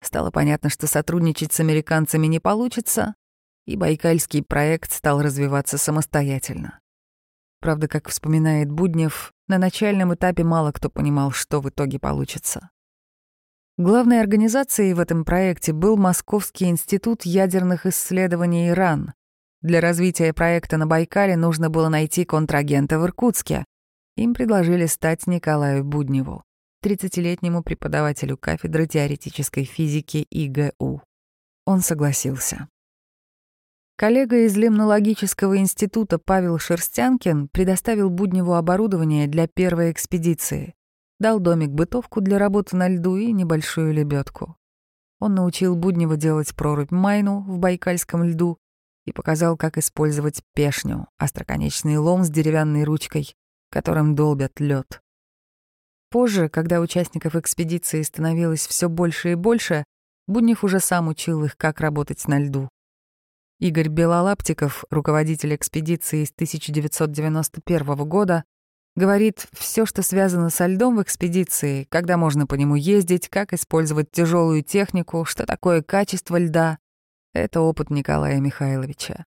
Стало 0.00 0.30
понятно, 0.30 0.70
что 0.70 0.86
сотрудничать 0.86 1.52
с 1.52 1.60
американцами 1.60 2.26
не 2.26 2.38
получится, 2.38 3.14
и 3.66 3.76
байкальский 3.76 4.44
проект 4.44 4.92
стал 4.92 5.20
развиваться 5.20 5.76
самостоятельно. 5.76 6.78
Правда, 7.60 7.88
как 7.88 8.08
вспоминает 8.08 8.70
Буднев, 8.70 9.32
на 9.48 9.58
начальном 9.58 10.14
этапе 10.14 10.44
мало 10.44 10.70
кто 10.70 10.88
понимал, 10.88 11.32
что 11.32 11.60
в 11.60 11.68
итоге 11.68 11.98
получится. 11.98 12.70
Главной 13.78 14.20
организацией 14.20 14.92
в 14.92 14.98
этом 14.98 15.24
проекте 15.24 15.72
был 15.72 15.96
Московский 15.96 16.64
институт 16.64 17.22
ядерных 17.24 17.86
исследований 17.86 18.70
ИРАН. 18.70 19.12
Для 19.62 19.80
развития 19.80 20.32
проекта 20.32 20.78
на 20.78 20.88
Байкале 20.88 21.36
нужно 21.36 21.70
было 21.70 21.88
найти 21.88 22.24
контрагента 22.24 22.98
в 22.98 23.04
Иркутске. 23.04 23.64
Им 24.16 24.34
предложили 24.34 24.86
стать 24.86 25.28
Николаю 25.28 25.84
Будневу. 25.84 26.42
30-летнему 26.84 27.62
преподавателю 27.62 28.36
кафедры 28.36 28.88
теоретической 28.88 29.62
физики 29.62 30.26
ИГУ. 30.28 31.00
он 31.64 31.80
согласился. 31.80 32.66
Коллега 33.94 34.44
из 34.44 34.56
Лимнологического 34.56 35.56
института 35.56 36.18
Павел 36.18 36.58
Шерстянкин 36.58 37.46
предоставил 37.46 38.10
Будневу 38.10 38.54
оборудование 38.54 39.28
для 39.28 39.46
первой 39.46 39.92
экспедиции, 39.92 40.74
дал 41.18 41.40
домик-бытовку 41.40 42.20
для 42.20 42.38
работы 42.38 42.76
на 42.76 42.88
льду 42.88 43.16
и 43.16 43.32
небольшую 43.32 43.92
лебедку. 43.92 44.56
Он 45.20 45.34
научил 45.34 45.74
Буднева 45.74 46.16
делать 46.16 46.54
прорубь 46.54 46.90
майну 46.90 47.40
в 47.40 47.58
байкальском 47.58 48.22
льду 48.24 48.58
и 49.04 49.12
показал, 49.12 49.56
как 49.56 49.78
использовать 49.78 50.42
пешню, 50.54 51.08
остроконечный 51.16 51.96
лом 51.96 52.24
с 52.24 52.30
деревянной 52.30 52.84
ручкой, 52.84 53.34
которым 53.70 54.14
долбят 54.14 54.60
лед. 54.60 55.02
Позже, 56.10 56.48
когда 56.48 56.80
участников 56.80 57.36
экспедиции 57.36 58.02
становилось 58.02 58.66
все 58.66 58.88
больше 58.88 59.32
и 59.32 59.34
больше, 59.34 59.84
Буднев 60.26 60.62
уже 60.62 60.78
сам 60.78 61.08
учил 61.08 61.44
их, 61.44 61.56
как 61.56 61.80
работать 61.80 62.26
на 62.28 62.38
льду. 62.38 62.68
Игорь 63.58 63.88
Белолаптиков, 63.88 64.84
руководитель 64.90 65.54
экспедиции 65.54 66.24
с 66.24 66.30
1991 66.30 68.08
года, 68.08 68.44
говорит, 68.98 69.46
все, 69.52 69.86
что 69.86 70.02
связано 70.02 70.50
со 70.50 70.66
льдом 70.66 70.96
в 70.96 71.02
экспедиции, 71.02 71.84
когда 71.88 72.16
можно 72.16 72.46
по 72.46 72.54
нему 72.54 72.74
ездить, 72.74 73.28
как 73.28 73.52
использовать 73.54 74.10
тяжелую 74.10 74.62
технику, 74.62 75.24
что 75.24 75.46
такое 75.46 75.82
качество 75.82 76.36
льда, 76.36 76.78
это 77.32 77.60
опыт 77.60 77.90
Николая 77.90 78.40
Михайловича. 78.40 79.24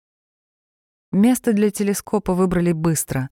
Место 1.11 1.53
для 1.53 1.71
телескопа 1.71 2.35
выбрали 2.35 2.73
быстро. 2.73 3.31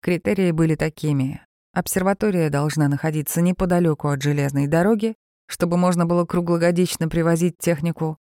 Критерии 0.00 0.50
были 0.50 0.74
такими. 0.74 1.44
Обсерватория 1.72 2.50
должна 2.50 2.88
находиться 2.88 3.40
неподалеку 3.40 4.08
от 4.08 4.20
железной 4.20 4.66
дороги, 4.66 5.14
чтобы 5.46 5.76
можно 5.76 6.06
было 6.06 6.24
круглогодично 6.24 7.08
привозить 7.08 7.58
технику. 7.58 8.18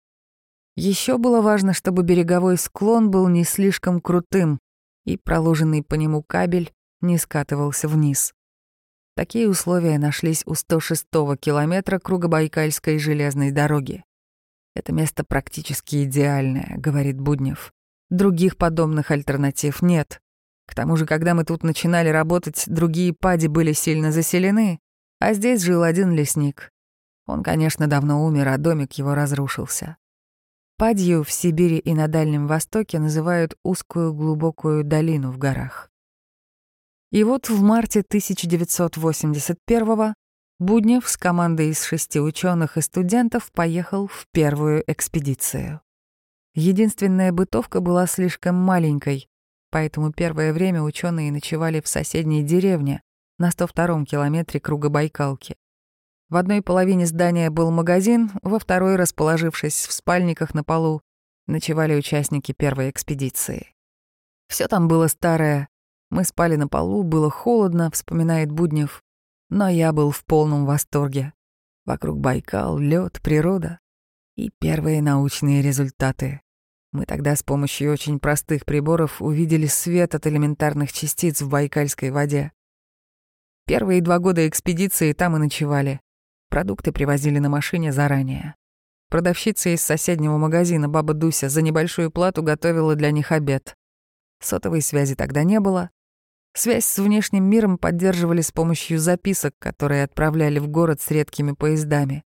Еще 0.76 1.18
было 1.18 1.40
важно, 1.40 1.72
чтобы 1.72 2.02
береговой 2.02 2.56
склон 2.56 3.10
был 3.10 3.28
не 3.28 3.44
слишком 3.44 4.00
крутым, 4.00 4.60
и 5.04 5.16
проложенный 5.16 5.82
по 5.82 5.94
нему 5.94 6.22
кабель 6.22 6.72
не 7.00 7.18
скатывался 7.18 7.88
вниз. 7.88 8.34
Такие 9.16 9.48
условия 9.48 9.98
нашлись 9.98 10.42
у 10.46 10.52
106-го 10.52 11.36
километра 11.36 11.98
Кругобайкальской 11.98 12.98
железной 12.98 13.50
дороги. 13.50 14.04
«Это 14.74 14.92
место 14.92 15.24
практически 15.24 16.04
идеальное»,— 16.04 16.74
говорит 16.76 17.20
Буднев. 17.20 17.72
«Других 18.08 18.56
подобных 18.56 19.10
альтернатив 19.10 19.82
нет. 19.82 20.20
К 20.66 20.74
тому 20.74 20.96
же, 20.96 21.04
когда 21.04 21.34
мы 21.34 21.44
тут 21.44 21.64
начинали 21.64 22.08
работать, 22.08 22.64
другие 22.66 23.12
пади 23.12 23.48
были 23.48 23.72
сильно 23.72 24.12
заселены, 24.12 24.78
а 25.18 25.34
здесь 25.34 25.62
жил 25.62 25.82
один 25.82 26.12
лесник. 26.12 26.70
Он, 27.26 27.42
конечно, 27.42 27.86
давно 27.88 28.24
умер, 28.24 28.48
а 28.48 28.56
домик 28.56 28.92
его 28.94 29.14
разрушился. 29.14 29.96
Падью 30.78 31.24
в 31.24 31.30
Сибири 31.30 31.78
и 31.78 31.92
на 31.92 32.08
Дальнем 32.08 32.46
Востоке 32.46 32.98
называют 32.98 33.54
узкую 33.62 34.14
глубокую 34.14 34.82
долину 34.82 35.30
в 35.30 35.36
горах. 35.36 35.89
И 37.10 37.24
вот 37.24 37.48
в 37.48 37.62
марте 37.62 38.02
1981-го 38.02 40.14
Буднев 40.60 41.08
с 41.08 41.16
командой 41.16 41.70
из 41.70 41.82
шести 41.82 42.20
ученых 42.20 42.76
и 42.76 42.82
студентов 42.82 43.50
поехал 43.50 44.06
в 44.06 44.26
первую 44.30 44.84
экспедицию. 44.86 45.80
Единственная 46.54 47.32
бытовка 47.32 47.80
была 47.80 48.06
слишком 48.06 48.56
маленькой, 48.56 49.28
поэтому 49.70 50.12
первое 50.12 50.52
время 50.52 50.82
ученые 50.82 51.32
ночевали 51.32 51.80
в 51.80 51.88
соседней 51.88 52.44
деревне 52.44 53.02
на 53.38 53.48
102-м 53.48 54.04
километре 54.04 54.60
круга 54.60 54.88
Байкалки. 54.88 55.56
В 56.28 56.36
одной 56.36 56.62
половине 56.62 57.06
здания 57.06 57.50
был 57.50 57.72
магазин, 57.72 58.30
во 58.42 58.60
второй, 58.60 58.96
расположившись 58.96 59.86
в 59.86 59.92
спальниках 59.92 60.54
на 60.54 60.62
полу, 60.62 61.00
ночевали 61.48 61.96
участники 61.96 62.52
первой 62.52 62.90
экспедиции. 62.90 63.74
Все 64.46 64.68
там 64.68 64.86
было 64.86 65.08
старое. 65.08 65.68
Мы 66.10 66.24
спали 66.24 66.56
на 66.56 66.68
полу, 66.68 67.02
было 67.04 67.30
холодно, 67.30 67.90
вспоминает 67.90 68.50
Буднев. 68.50 69.02
Но 69.48 69.68
я 69.68 69.92
был 69.92 70.10
в 70.10 70.24
полном 70.24 70.66
восторге. 70.66 71.32
Вокруг 71.86 72.18
Байкал, 72.18 72.78
лед, 72.78 73.20
природа 73.22 73.80
и 74.36 74.50
первые 74.58 75.02
научные 75.02 75.62
результаты. 75.62 76.40
Мы 76.92 77.04
тогда 77.04 77.36
с 77.36 77.42
помощью 77.42 77.92
очень 77.92 78.18
простых 78.18 78.64
приборов 78.64 79.22
увидели 79.22 79.66
свет 79.66 80.14
от 80.14 80.26
элементарных 80.26 80.92
частиц 80.92 81.40
в 81.40 81.48
байкальской 81.48 82.10
воде. 82.10 82.52
Первые 83.66 84.00
два 84.00 84.18
года 84.18 84.48
экспедиции 84.48 85.12
там 85.12 85.36
и 85.36 85.38
ночевали. 85.38 86.00
Продукты 86.48 86.90
привозили 86.90 87.38
на 87.38 87.48
машине 87.48 87.92
заранее. 87.92 88.56
Продавщица 89.08 89.70
из 89.70 89.82
соседнего 89.82 90.38
магазина, 90.38 90.88
баба 90.88 91.14
Дуся, 91.14 91.48
за 91.48 91.62
небольшую 91.62 92.10
плату 92.10 92.42
готовила 92.42 92.96
для 92.96 93.10
них 93.12 93.30
обед. 93.30 93.76
Сотовой 94.40 94.80
связи 94.80 95.14
тогда 95.14 95.44
не 95.44 95.60
было. 95.60 95.90
Связь 96.52 96.84
с 96.84 96.98
внешним 96.98 97.44
миром 97.44 97.78
поддерживали 97.78 98.40
с 98.40 98.50
помощью 98.50 98.98
записок, 98.98 99.54
которые 99.58 100.02
отправляли 100.02 100.58
в 100.58 100.68
город 100.68 101.00
с 101.00 101.10
редкими 101.10 101.52
поездами. 101.52 102.24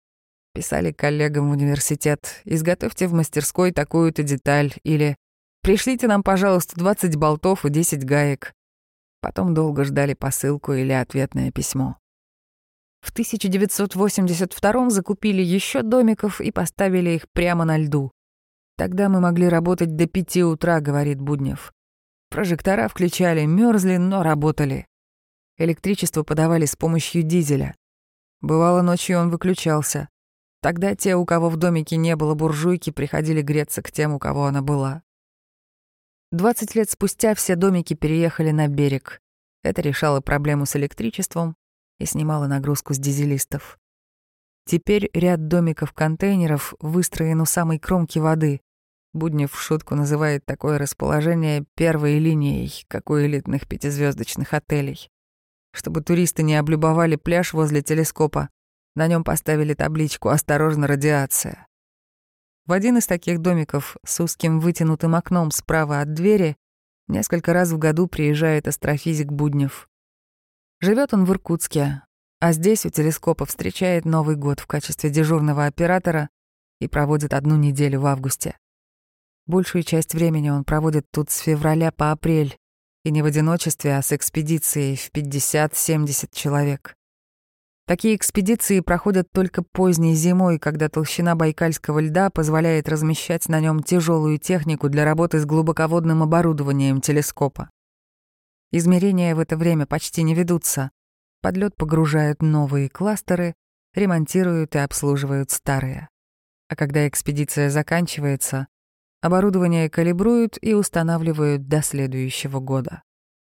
Писали 0.54 0.90
коллегам 0.90 1.48
в 1.48 1.52
университет, 1.52 2.40
изготовьте 2.44 3.06
в 3.06 3.12
мастерской 3.12 3.70
такую-то 3.70 4.24
деталь 4.24 4.74
или 4.82 5.14
пришлите 5.62 6.08
нам, 6.08 6.24
пожалуйста, 6.24 6.76
20 6.76 7.16
болтов 7.16 7.64
и 7.64 7.70
10 7.70 8.04
гаек. 8.04 8.52
Потом 9.20 9.54
долго 9.54 9.84
ждали 9.84 10.14
посылку 10.14 10.72
или 10.72 10.92
ответное 10.92 11.52
письмо. 11.52 11.96
В 13.00 13.10
1982 13.10 14.90
закупили 14.90 15.42
еще 15.42 15.82
домиков 15.82 16.40
и 16.40 16.50
поставили 16.50 17.10
их 17.10 17.26
прямо 17.32 17.64
на 17.64 17.78
льду. 17.78 18.10
Тогда 18.76 19.08
мы 19.08 19.20
могли 19.20 19.48
работать 19.48 19.94
до 19.94 20.06
пяти 20.06 20.42
утра, 20.42 20.80
говорит 20.80 21.20
Буднев. 21.20 21.72
Прожектора 22.30 22.88
включали, 22.88 23.46
мерзли, 23.46 23.96
но 23.96 24.22
работали. 24.22 24.86
Электричество 25.56 26.22
подавали 26.22 26.66
с 26.66 26.76
помощью 26.76 27.22
дизеля. 27.22 27.74
Бывало, 28.40 28.82
ночью 28.82 29.18
он 29.18 29.30
выключался. 29.30 30.08
Тогда 30.60 30.94
те, 30.94 31.16
у 31.16 31.24
кого 31.24 31.48
в 31.48 31.56
домике 31.56 31.96
не 31.96 32.16
было 32.16 32.34
буржуйки, 32.34 32.90
приходили 32.90 33.42
греться 33.42 33.82
к 33.82 33.90
тем, 33.90 34.12
у 34.12 34.18
кого 34.18 34.46
она 34.46 34.62
была. 34.62 35.02
20 36.30 36.74
лет 36.74 36.90
спустя 36.90 37.34
все 37.34 37.56
домики 37.56 37.94
переехали 37.94 38.50
на 38.50 38.68
берег. 38.68 39.20
Это 39.62 39.80
решало 39.80 40.20
проблему 40.20 40.66
с 40.66 40.76
электричеством 40.76 41.56
и 41.98 42.04
снимало 42.04 42.46
нагрузку 42.46 42.92
с 42.94 42.98
дизелистов. 42.98 43.78
Теперь 44.66 45.10
ряд 45.14 45.48
домиков-контейнеров 45.48 46.74
выстроен 46.80 47.40
у 47.40 47.46
самой 47.46 47.78
кромки 47.78 48.18
воды. 48.18 48.60
Буднев 49.18 49.52
в 49.52 49.60
шутку 49.60 49.94
называет 49.94 50.46
такое 50.46 50.78
расположение 50.78 51.64
первой 51.74 52.18
линией, 52.18 52.84
как 52.88 53.10
у 53.10 53.18
элитных 53.18 53.68
пятизвездочных 53.68 54.54
отелей. 54.54 55.10
Чтобы 55.72 56.00
туристы 56.00 56.42
не 56.42 56.56
облюбовали 56.56 57.16
пляж 57.16 57.52
возле 57.52 57.82
телескопа, 57.82 58.48
на 58.94 59.06
нем 59.06 59.24
поставили 59.24 59.74
табличку 59.74 60.28
«Осторожно, 60.28 60.86
радиация». 60.86 61.66
В 62.66 62.72
один 62.72 62.98
из 62.98 63.06
таких 63.06 63.40
домиков 63.40 63.96
с 64.04 64.20
узким 64.20 64.60
вытянутым 64.60 65.14
окном 65.14 65.50
справа 65.50 66.00
от 66.00 66.12
двери 66.12 66.56
несколько 67.06 67.52
раз 67.52 67.70
в 67.70 67.78
году 67.78 68.06
приезжает 68.06 68.68
астрофизик 68.68 69.32
Буднев. 69.32 69.88
Живет 70.80 71.14
он 71.14 71.24
в 71.24 71.30
Иркутске, 71.32 72.02
а 72.40 72.52
здесь 72.52 72.86
у 72.86 72.90
телескопа 72.90 73.46
встречает 73.46 74.04
Новый 74.04 74.36
год 74.36 74.60
в 74.60 74.66
качестве 74.66 75.10
дежурного 75.10 75.66
оператора 75.66 76.28
и 76.80 76.86
проводит 76.86 77.34
одну 77.34 77.56
неделю 77.56 78.00
в 78.00 78.06
августе. 78.06 78.56
Большую 79.48 79.82
часть 79.82 80.12
времени 80.12 80.50
он 80.50 80.62
проводит 80.62 81.06
тут 81.10 81.30
с 81.30 81.38
февраля 81.38 81.90
по 81.90 82.12
апрель, 82.12 82.58
и 83.02 83.10
не 83.10 83.22
в 83.22 83.24
одиночестве, 83.24 83.96
а 83.96 84.02
с 84.02 84.12
экспедицией 84.12 84.94
в 84.94 85.10
50-70 85.10 86.28
человек. 86.32 86.94
Такие 87.86 88.14
экспедиции 88.14 88.80
проходят 88.80 89.32
только 89.32 89.62
поздней 89.62 90.12
зимой, 90.12 90.58
когда 90.58 90.90
толщина 90.90 91.34
байкальского 91.34 92.00
льда 92.00 92.28
позволяет 92.28 92.90
размещать 92.90 93.48
на 93.48 93.60
нем 93.60 93.82
тяжелую 93.82 94.36
технику 94.36 94.90
для 94.90 95.06
работы 95.06 95.40
с 95.40 95.46
глубоководным 95.46 96.22
оборудованием 96.22 97.00
телескопа. 97.00 97.70
Измерения 98.70 99.34
в 99.34 99.38
это 99.38 99.56
время 99.56 99.86
почти 99.86 100.24
не 100.24 100.34
ведутся. 100.34 100.90
Под 101.40 101.56
лед 101.56 101.74
погружают 101.74 102.42
новые 102.42 102.90
кластеры, 102.90 103.54
ремонтируют 103.94 104.74
и 104.74 104.78
обслуживают 104.80 105.50
старые. 105.50 106.10
А 106.68 106.76
когда 106.76 107.08
экспедиция 107.08 107.70
заканчивается, 107.70 108.68
оборудование 109.20 109.90
калибруют 109.90 110.58
и 110.60 110.74
устанавливают 110.74 111.68
до 111.68 111.82
следующего 111.82 112.60
года. 112.60 113.02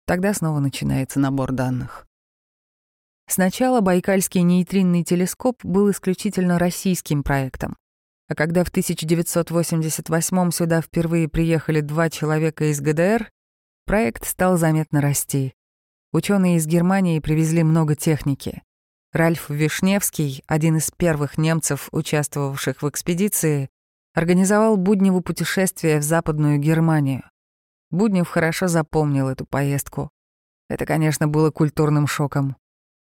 Тогда 0.07 0.35
снова 0.35 0.59
начинается 0.59 1.21
набор 1.21 1.53
данных. 1.53 2.07
Сначала 3.29 3.81
Байкальский 3.81 4.43
нейтринный 4.43 5.05
телескоп 5.05 5.65
был 5.65 5.91
исключительно 5.91 6.59
российским 6.59 7.23
проектом. 7.23 7.77
А 8.29 8.35
когда 8.35 8.65
в 8.65 8.69
1988 8.69 10.51
сюда 10.51 10.81
впервые 10.81 11.29
приехали 11.29 11.81
два 11.81 12.11
человека 12.11 12.71
из 12.71 12.81
ГДР, 12.81 13.31
проект 13.87 14.27
стал 14.27 14.59
заметно 14.59 15.01
расти. 15.01 15.55
Ученые 16.13 16.57
из 16.57 16.67
Германии 16.67 17.21
привезли 17.21 17.63
много 17.63 17.95
техники. 17.95 18.63
Ральф 19.13 19.51
Вишневский, 19.51 20.43
один 20.47 20.77
из 20.77 20.91
первых 20.91 21.39
немцев, 21.39 21.89
участвовавших 21.93 22.83
в 22.83 22.89
экспедиции, 22.89 23.69
организовал 24.15 24.77
Будневу 24.77 25.23
путешествие 25.23 25.99
в 25.99 26.03
Западную 26.03 26.59
Германию. 26.59 27.23
Буднев 27.91 28.29
хорошо 28.29 28.69
запомнил 28.69 29.29
эту 29.29 29.47
поездку. 29.47 30.11
Это, 30.69 30.87
конечно, 30.87 31.29
было 31.29 31.51
культурным 31.51 32.07
шоком. 32.07 32.57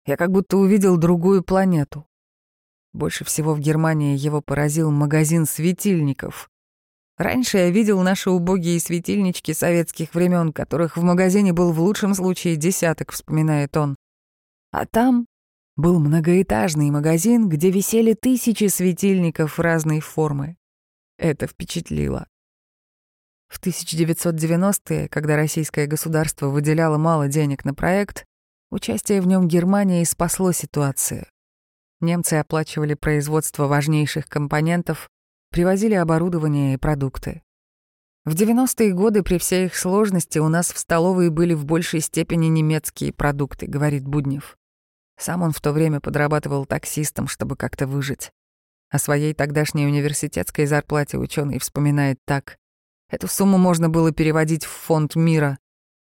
Я 0.05 0.17
как 0.17 0.31
будто 0.31 0.57
увидел 0.57 0.97
другую 0.97 1.43
планету. 1.43 2.05
Больше 2.93 3.23
всего 3.23 3.53
в 3.53 3.59
Германии 3.59 4.17
его 4.17 4.41
поразил 4.41 4.89
магазин 4.91 5.45
светильников. 5.45 6.49
Раньше 7.17 7.57
я 7.57 7.69
видел 7.69 8.01
наши 8.01 8.31
убогие 8.31 8.79
светильнички 8.79 9.53
советских 9.53 10.15
времен, 10.15 10.53
которых 10.53 10.97
в 10.97 11.03
магазине 11.03 11.53
был 11.53 11.73
в 11.73 11.79
лучшем 11.79 12.15
случае 12.15 12.55
десяток, 12.55 13.11
вспоминает 13.11 13.75
он. 13.77 13.95
А 14.71 14.85
там 14.85 15.27
был 15.75 15.99
многоэтажный 15.99 16.89
магазин, 16.91 17.49
где 17.49 17.71
висели 17.71 18.13
тысячи 18.13 18.67
светильников 18.67 19.59
разной 19.59 19.99
формы. 19.99 20.55
Это 21.19 21.47
впечатлило. 21.47 22.27
В 23.49 23.59
1990-е, 23.59 25.09
когда 25.09 25.35
российское 25.35 25.85
государство 25.85 26.47
выделяло 26.47 26.97
мало 26.97 27.27
денег 27.27 27.65
на 27.65 27.73
проект, 27.73 28.23
участие 28.71 29.19
в 29.19 29.27
нем 29.27 29.45
Германии 29.49 30.05
спасло 30.05 30.53
ситуацию. 30.53 31.25
Немцы 31.99 32.35
оплачивали 32.35 32.93
производство 32.93 33.67
важнейших 33.67 34.29
компонентов, 34.29 35.09
привозили 35.51 35.95
оборудование 35.95 36.75
и 36.75 36.77
продукты. 36.77 37.41
В 38.23 38.33
90-е 38.33 38.93
годы 38.93 39.21
при 39.21 39.39
всей 39.39 39.65
их 39.65 39.75
сложности 39.75 40.39
у 40.39 40.47
нас 40.47 40.71
в 40.71 40.77
столовой 40.77 41.29
были 41.29 41.53
в 41.53 41.65
большей 41.65 41.99
степени 41.99 42.47
немецкие 42.47 43.11
продукты, 43.11 43.67
говорит 43.67 44.07
Буднев. 44.07 44.57
Сам 45.17 45.41
он 45.41 45.51
в 45.51 45.59
то 45.59 45.73
время 45.73 45.99
подрабатывал 45.99 46.65
таксистом, 46.65 47.27
чтобы 47.27 47.57
как-то 47.57 47.87
выжить. 47.87 48.31
О 48.89 48.97
своей 48.97 49.33
тогдашней 49.33 49.85
университетской 49.85 50.65
зарплате 50.65 51.17
ученый 51.17 51.59
вспоминает 51.59 52.19
так. 52.25 52.57
«Эту 53.09 53.27
сумму 53.27 53.57
можно 53.57 53.89
было 53.89 54.11
переводить 54.11 54.65
в 54.65 54.69
фонд 54.69 55.15
мира, 55.15 55.59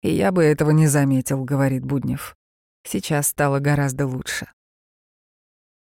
и 0.03 0.11
я 0.11 0.33
бы 0.33 0.43
этого 0.43 0.71
не 0.71 0.89
заметил»,— 0.89 1.45
говорит 1.45 1.85
Буднев. 1.85 2.37
Сейчас 2.85 3.29
стало 3.29 3.61
гораздо 3.61 4.07
лучше. 4.07 4.49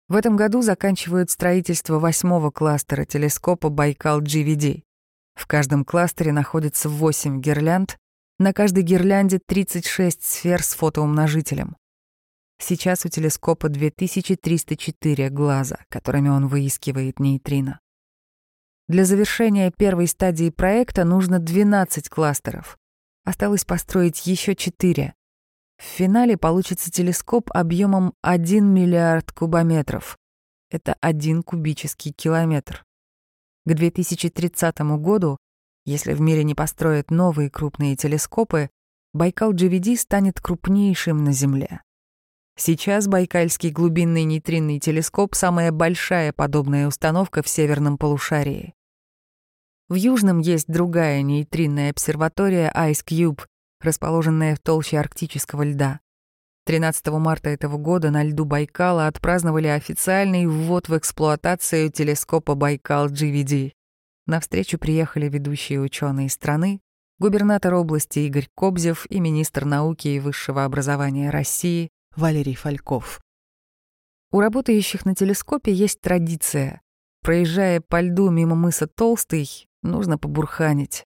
В 0.08 0.15
этом 0.15 0.36
году 0.36 0.63
заканчивают 0.63 1.29
строительство 1.29 2.00
восьмого 2.00 2.50
кластера 2.50 3.05
телескопа 3.05 3.69
Байкал-GVD. 3.69 4.81
В 5.36 5.46
каждом 5.46 5.86
кластере 5.86 6.31
находится 6.31 6.89
8 6.89 7.39
гирлянд, 7.39 7.98
на 8.39 8.51
каждой 8.51 8.84
гирлянде 8.84 9.39
36 9.46 10.24
сфер 10.24 10.63
с 10.63 10.74
фотоумножителем. 10.74 11.77
Сейчас 12.61 13.05
у 13.05 13.09
телескопа 13.09 13.69
2304 13.69 15.29
глаза, 15.29 15.79
которыми 15.89 16.29
он 16.29 16.47
выискивает 16.47 17.19
нейтрино. 17.19 17.79
Для 18.87 19.05
завершения 19.05 19.71
первой 19.71 20.07
стадии 20.07 20.49
проекта 20.49 21.05
нужно 21.05 21.39
12 21.39 22.09
кластеров. 22.09 22.77
Осталось 23.23 23.63
построить 23.63 24.25
еще 24.27 24.55
4. 24.55 25.13
В 25.77 25.83
финале 25.83 26.37
получится 26.37 26.91
телескоп 26.91 27.49
объемом 27.53 28.13
1 28.21 28.65
миллиард 28.65 29.31
кубометров. 29.31 30.17
Это 30.69 30.95
1 30.99 31.43
кубический 31.43 32.11
километр. 32.11 32.83
К 33.65 33.73
2030 33.73 34.79
году, 34.99 35.37
если 35.85 36.13
в 36.13 36.21
мире 36.21 36.43
не 36.43 36.55
построят 36.55 37.11
новые 37.11 37.49
крупные 37.49 37.95
телескопы, 37.95 38.69
Байкал 39.13 39.53
GVD 39.53 39.95
станет 39.95 40.41
крупнейшим 40.41 41.23
на 41.23 41.31
Земле. 41.31 41.81
Сейчас 42.61 43.07
Байкальский 43.07 43.69
глубинный 43.69 44.25
нейтринный 44.25 44.79
телескоп— 44.79 45.33
самая 45.33 45.71
большая 45.71 46.33
подобная 46.33 46.89
установка 46.89 47.41
в 47.41 47.47
северном 47.47 47.97
полушарии. 47.97 48.73
В 49.88 49.93
Южном 49.93 50.39
есть 50.39 50.67
другая 50.67 51.21
нейтринная 51.21 51.91
обсерватория 51.91 52.69
Ice 52.75 53.05
Cube, 53.05 53.45
расположенная 53.79 54.57
в 54.57 54.60
толще 54.60 54.99
арктического 54.99 55.63
льда. 55.63 56.01
13 56.65 57.07
марта 57.07 57.49
этого 57.49 57.77
года 57.77 58.12
на 58.12 58.25
льду 58.25 58.43
Байкала 58.43 59.07
отпраздновали 59.07 59.67
официальный 59.67 60.45
ввод 60.45 60.89
в 60.89 60.97
эксплуатацию 60.97 61.89
телескопа 61.89 62.55
Байкал-GVD. 62.55 63.71
На 64.27 64.41
встречу 64.41 64.77
приехали 64.77 65.29
ведущие 65.29 65.79
ученые 65.79 66.29
страны, 66.29 66.81
губернатор 67.19 67.75
области 67.75 68.19
Игорь 68.19 68.49
Кобзев 68.53 69.05
и 69.10 69.21
министр 69.21 69.63
науки 69.63 70.10
и 70.10 70.19
высшего 70.19 70.65
образования 70.65 71.29
России 71.29 71.89
Валерий 72.15 72.56
Фальков. 72.56 73.22
У 74.32 74.39
работающих 74.39 75.06
на 75.06 75.15
телескопе 75.15 75.74
есть 75.74 76.02
традиция. 76.02 76.82
Проезжая 77.22 77.82
по 77.82 78.02
льду 78.02 78.30
мимо 78.30 78.56
мыса 78.56 78.88
Толстый, 78.88 79.67
нужно 79.82 80.17
побурханить. 80.17 81.06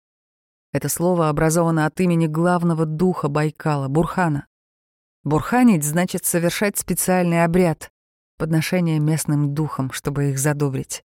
Это 0.73 0.88
слово 0.88 1.29
образовано 1.29 1.87
от 1.87 2.01
имени 2.01 2.27
главного 2.27 2.87
духа 2.87 3.29
Байкала, 3.29 3.88
Бурхана. 3.88 4.47
Бурханить 5.23 5.85
значит 5.85 6.25
совершать 6.25 6.79
специальный 6.79 7.45
обряд, 7.45 7.91
подношение 8.38 8.99
местным 8.99 9.55
духам, 9.55 9.93
чтобы 9.93 10.31
их 10.31 10.38
задобрить. 10.38 11.05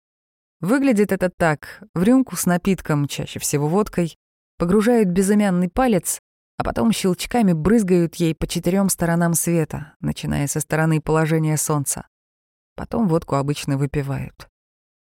Выглядит 0.60 1.12
это 1.12 1.30
так. 1.30 1.82
В 1.94 2.02
рюмку 2.02 2.36
с 2.36 2.46
напитком, 2.46 3.06
чаще 3.06 3.38
всего 3.38 3.68
водкой, 3.68 4.16
погружают 4.58 5.08
безымянный 5.08 5.68
палец, 5.68 6.20
а 6.60 6.62
потом 6.62 6.92
щелчками 6.92 7.54
брызгают 7.54 8.16
ей 8.16 8.34
по 8.34 8.46
четырем 8.46 8.90
сторонам 8.90 9.32
света, 9.32 9.94
начиная 10.00 10.46
со 10.46 10.60
стороны 10.60 11.00
положения 11.00 11.56
солнца. 11.56 12.06
Потом 12.76 13.08
водку 13.08 13.36
обычно 13.36 13.78
выпивают. 13.78 14.46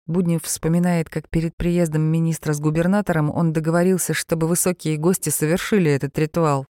Буднев 0.07 0.45
вспоминает, 0.45 1.11
как 1.11 1.29
перед 1.29 1.57
приездом 1.57 2.03
министра 2.03 2.53
с 2.53 2.61
губернатором 2.61 3.29
он 3.29 3.53
договорился, 3.53 4.15
чтобы 4.15 4.47
высокие 4.47 4.97
гости 4.97 5.31
совершили 5.31 5.91
этот 5.91 6.17
ритуал. 6.17 6.65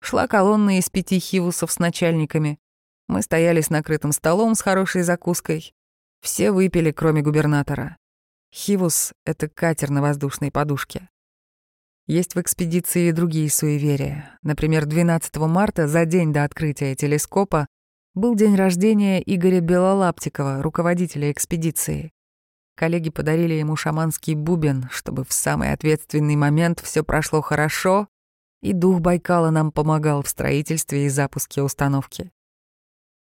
Шла 0.00 0.28
колонна 0.28 0.78
из 0.78 0.88
пяти 0.88 1.18
хивусов 1.18 1.70
с 1.70 1.78
начальниками. 1.78 2.58
Мы 3.06 3.20
стояли 3.20 3.60
с 3.60 3.68
накрытым 3.68 4.12
столом 4.12 4.54
с 4.54 4.62
хорошей 4.62 5.02
закуской. 5.02 5.74
Все 6.22 6.52
выпили, 6.52 6.90
кроме 6.90 7.20
губернатора. 7.20 7.98
Хивус— 8.50 9.12
это 9.26 9.46
катер 9.46 9.90
на 9.90 10.00
воздушной 10.00 10.50
подушке. 10.50 11.10
Есть 12.06 12.34
в 12.34 12.40
экспедиции 12.40 13.08
и 13.08 13.12
другие 13.12 13.50
суеверия. 13.50 14.38
Например, 14.42 14.84
12 14.84 15.36
марта, 15.36 15.88
за 15.88 16.04
день 16.04 16.34
до 16.34 16.44
открытия 16.44 16.94
телескопа, 16.94 17.66
был 18.12 18.34
день 18.34 18.56
рождения 18.56 19.22
Игоря 19.22 19.60
Белолаптикова, 19.60 20.62
руководителя 20.62 21.32
экспедиции. 21.32 22.12
Коллеги 22.76 23.08
подарили 23.08 23.54
ему 23.54 23.74
шаманский 23.74 24.34
бубен, 24.34 24.86
чтобы 24.90 25.24
в 25.24 25.32
самый 25.32 25.72
ответственный 25.72 26.36
момент 26.36 26.80
все 26.80 27.02
прошло 27.02 27.40
хорошо, 27.40 28.06
и 28.60 28.74
дух 28.74 29.00
Байкала 29.00 29.48
нам 29.48 29.72
помогал 29.72 30.22
в 30.22 30.28
строительстве 30.28 31.06
и 31.06 31.08
запуске 31.08 31.62
установки. 31.62 32.30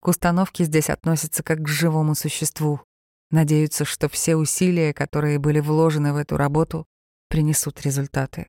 К 0.00 0.08
установке 0.08 0.62
здесь 0.64 0.88
относятся 0.88 1.42
как 1.42 1.62
к 1.62 1.68
живому 1.68 2.14
существу. 2.14 2.80
Надеются, 3.32 3.84
что 3.84 4.08
все 4.08 4.36
усилия, 4.36 4.94
которые 4.94 5.40
были 5.40 5.58
вложены 5.58 6.12
в 6.12 6.16
эту 6.16 6.36
работу, 6.36 6.86
принесут 7.28 7.82
результаты. 7.82 8.46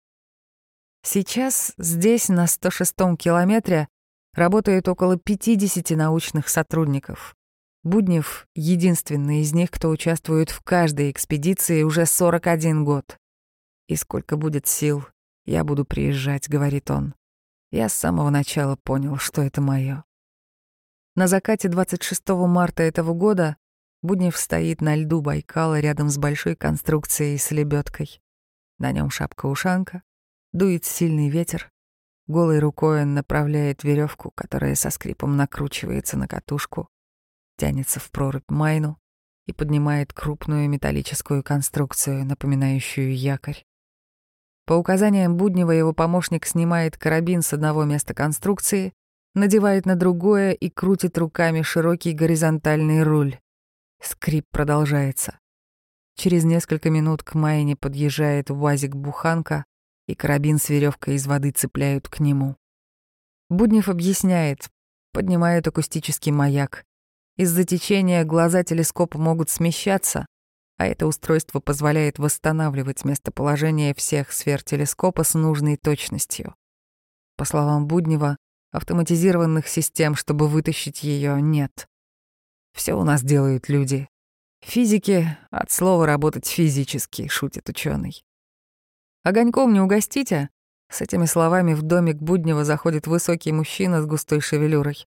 Сейчас 1.01 1.73
здесь, 1.77 2.29
на 2.29 2.45
106-м 2.45 3.17
километре, 3.17 3.87
работает 4.33 4.87
около 4.87 5.17
50 5.17 5.91
научных 5.91 6.49
сотрудников. 6.49 7.35
Буднев— 7.83 8.47
единственный 8.55 9.41
из 9.41 9.53
них, 9.53 9.71
кто 9.71 9.89
участвует 9.89 10.49
в 10.49 10.61
каждой 10.61 11.11
экспедиции 11.11 11.83
уже 11.83 12.05
41 12.05 12.83
год. 12.83 13.17
«И 13.87 13.95
сколько 13.95 14.35
будет 14.35 14.67
сил, 14.67 15.05
я 15.45 15.63
буду 15.63 15.85
приезжать»,— 15.85 16.47
говорит 16.49 16.91
он. 16.91 17.15
Я 17.71 17.87
с 17.87 17.93
самого 17.93 18.29
начала 18.29 18.75
понял, 18.75 19.17
что 19.17 19.41
это 19.41 19.61
моё. 19.61 20.03
На 21.15 21.27
закате 21.27 21.69
26 21.69 22.29
марта 22.47 22.83
этого 22.83 23.13
года 23.13 23.57
Буднев 24.01 24.37
стоит 24.37 24.81
на 24.81 24.95
льду 24.95 25.21
Байкала 25.21 25.79
рядом 25.79 26.09
с 26.09 26.17
большой 26.17 26.55
конструкцией 26.55 27.37
с 27.37 27.51
лебедкой. 27.51 28.21
На 28.77 28.91
нем 28.91 29.09
шапка-ушанка, 29.09 30.03
дует 30.53 30.85
сильный 30.85 31.29
ветер. 31.29 31.71
Голой 32.27 32.59
рукой 32.59 33.01
он 33.01 33.13
направляет 33.13 33.83
веревку, 33.83 34.31
которая 34.31 34.75
со 34.75 34.89
скрипом 34.89 35.35
накручивается 35.35 36.17
на 36.17 36.27
катушку 36.27 36.89
тянется 37.59 37.99
в 37.99 38.09
прорубь 38.09 38.49
майну 38.49 38.97
и 39.45 39.53
поднимает 39.53 40.13
крупную 40.13 40.69
металлическую 40.69 41.43
конструкцию, 41.43 42.25
напоминающую 42.25 43.15
якорь. 43.15 43.65
По 44.65 44.73
указаниям 44.73 45.35
Буднева 45.35 45.71
его 45.71 45.93
помощник 45.93 46.45
снимает 46.45 46.97
карабин 46.97 47.41
с 47.41 47.53
одного 47.53 47.83
места 47.83 48.13
конструкции, 48.13 48.93
надевает 49.35 49.85
на 49.85 49.95
другое 49.95 50.51
и 50.51 50.69
крутит 50.69 51.17
руками 51.17 51.61
широкий 51.61 52.13
горизонтальный 52.13 53.03
руль. 53.03 53.39
Скрип 54.01 54.45
продолжается. 54.51 55.39
Через 56.15 56.43
несколько 56.43 56.89
минут 56.89 57.23
к 57.23 57.33
майне 57.33 57.75
подъезжает 57.75 58.51
УАЗик-буханка, 58.51 59.65
и 60.09 60.15
карабин 60.15 60.57
с 60.57 60.69
веревкой 60.69 61.15
из 61.15 61.27
воды 61.27 61.51
цепляют 61.51 62.09
к 62.09 62.19
нему. 62.19 62.55
Буднев 63.47 63.89
объясняет, 63.89 64.67
поднимает 65.13 65.67
акустический 65.67 66.31
маяк. 66.31 66.83
Из-за 67.37 67.63
течения 67.63 68.23
глаза 68.25 68.63
телескопа 68.63 69.19
могут 69.19 69.51
смещаться, 69.51 70.25
а 70.77 70.87
это 70.87 71.05
устройство 71.05 71.59
позволяет 71.59 72.17
восстанавливать 72.17 73.05
местоположение 73.05 73.93
всех 73.93 74.31
сфер 74.31 74.63
телескопа 74.63 75.23
с 75.23 75.35
нужной 75.35 75.77
точностью. 75.77 76.55
По 77.37 77.45
словам 77.45 77.85
Буднева, 77.85 78.37
автоматизированных 78.71 79.67
систем, 79.67 80.15
чтобы 80.15 80.47
вытащить 80.47 81.03
ее, 81.03 81.39
нет. 81.39 81.87
Все 82.73 82.95
у 82.95 83.03
нас 83.03 83.21
делают 83.21 83.69
люди. 83.69 84.09
Физики 84.61 85.37
от 85.51 85.69
слова 85.69 86.07
работать 86.07 86.47
физически, 86.47 87.27
шутит 87.27 87.69
ученый. 87.69 88.23
Огоньком 89.23 89.73
не 89.73 89.81
угостите? 89.81 90.49
С 90.89 91.01
этими 91.01 91.25
словами 91.25 91.73
в 91.73 91.81
домик 91.81 92.17
Буднева 92.17 92.63
заходит 92.63 93.05
высокий 93.05 93.51
мужчина 93.51 94.01
с 94.01 94.05
густой 94.05 94.39
шевелюрой. 94.39 95.05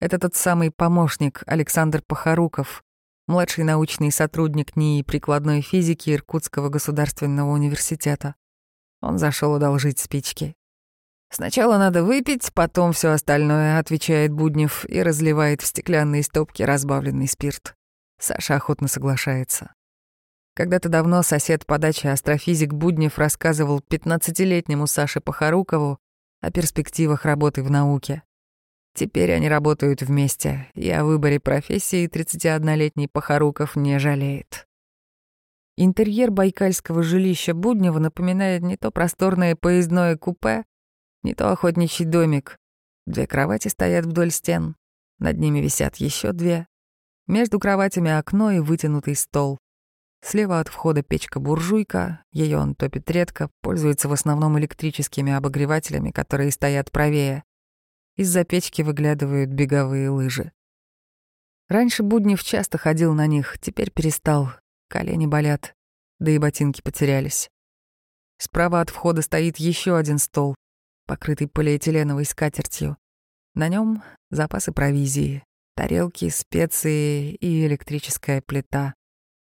Это 0.00 0.18
тот 0.18 0.34
самый 0.34 0.70
помощник 0.70 1.42
Александр 1.46 2.02
Похоруков, 2.06 2.84
младший 3.26 3.64
научный 3.64 4.12
сотрудник 4.12 4.76
НИИ 4.76 5.02
прикладной 5.02 5.60
физики 5.60 6.10
Иркутского 6.10 6.68
государственного 6.68 7.50
университета. 7.50 8.36
Он 9.00 9.18
зашел 9.18 9.54
одолжить 9.54 9.98
спички. 9.98 10.54
«Сначала 11.30 11.76
надо 11.76 12.04
выпить, 12.04 12.52
потом 12.54 12.92
все 12.92 13.10
остальное»,— 13.10 13.78
отвечает 13.80 14.32
Буднев 14.32 14.88
и 14.88 15.02
разливает 15.02 15.60
в 15.60 15.66
стеклянные 15.66 16.22
стопки 16.22 16.62
разбавленный 16.62 17.28
спирт. 17.28 17.74
Саша 18.18 18.54
охотно 18.56 18.88
соглашается. 18.88 19.72
Когда-то 20.58 20.88
давно 20.88 21.22
сосед 21.22 21.64
по 21.66 21.78
даче 21.78 22.08
астрофизик 22.08 22.72
Буднев 22.72 23.16
рассказывал 23.16 23.78
15-летнему 23.78 24.88
Саше 24.88 25.20
Похорукову 25.20 26.00
о 26.40 26.50
перспективах 26.50 27.24
работы 27.24 27.62
в 27.62 27.70
науке. 27.70 28.24
Теперь 28.92 29.32
они 29.32 29.48
работают 29.48 30.02
вместе, 30.02 30.66
и 30.74 30.90
о 30.90 31.04
выборе 31.04 31.38
профессии 31.38 32.08
31-летний 32.08 33.06
Похоруков 33.06 33.76
не 33.76 34.00
жалеет. 34.00 34.66
Интерьер 35.76 36.32
байкальского 36.32 37.04
жилища 37.04 37.54
Буднева 37.54 38.00
напоминает 38.00 38.62
не 38.62 38.76
то 38.76 38.90
просторное 38.90 39.54
поездное 39.54 40.16
купе, 40.16 40.64
не 41.22 41.34
то 41.34 41.52
охотничий 41.52 42.04
домик. 42.04 42.58
Две 43.06 43.28
кровати 43.28 43.68
стоят 43.68 44.06
вдоль 44.06 44.32
стен, 44.32 44.74
над 45.20 45.38
ними 45.38 45.60
висят 45.60 45.98
еще 45.98 46.32
две. 46.32 46.66
Между 47.28 47.60
кроватями 47.60 48.10
окно 48.10 48.50
и 48.50 48.58
вытянутый 48.58 49.14
стол. 49.14 49.60
Слева 50.20 50.60
от 50.60 50.68
входа 50.68 51.02
печка-буржуйка, 51.02 52.24
ее 52.32 52.58
он 52.58 52.74
топит 52.74 53.10
редко, 53.10 53.50
пользуется 53.60 54.08
в 54.08 54.12
основном 54.12 54.58
электрическими 54.58 55.32
обогревателями, 55.32 56.10
которые 56.10 56.50
стоят 56.50 56.90
правее. 56.90 57.44
Из-за 58.16 58.44
печки 58.44 58.82
выглядывают 58.82 59.50
беговые 59.50 60.10
лыжи. 60.10 60.52
Раньше 61.68 62.02
Буднев 62.02 62.42
часто 62.42 62.78
ходил 62.78 63.14
на 63.14 63.26
них, 63.26 63.58
теперь 63.60 63.90
перестал. 63.90 64.50
Колени 64.88 65.26
болят, 65.26 65.74
да 66.18 66.30
и 66.30 66.38
ботинки 66.38 66.80
потерялись. 66.80 67.50
Справа 68.38 68.80
от 68.80 68.90
входа 68.90 69.22
стоит 69.22 69.58
еще 69.58 69.96
один 69.96 70.18
стол, 70.18 70.54
покрытый 71.06 71.46
полиэтиленовой 71.48 72.24
скатертью. 72.24 72.96
На 73.54 73.68
нем 73.68 74.02
запасы 74.30 74.72
провизии, 74.72 75.44
тарелки, 75.74 76.28
специи 76.28 77.34
и 77.34 77.66
электрическая 77.66 78.40
плита, 78.40 78.94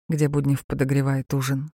где 0.08 0.28
Буднев 0.28 0.64
подогревает 0.66 1.32
ужин. 1.34 1.70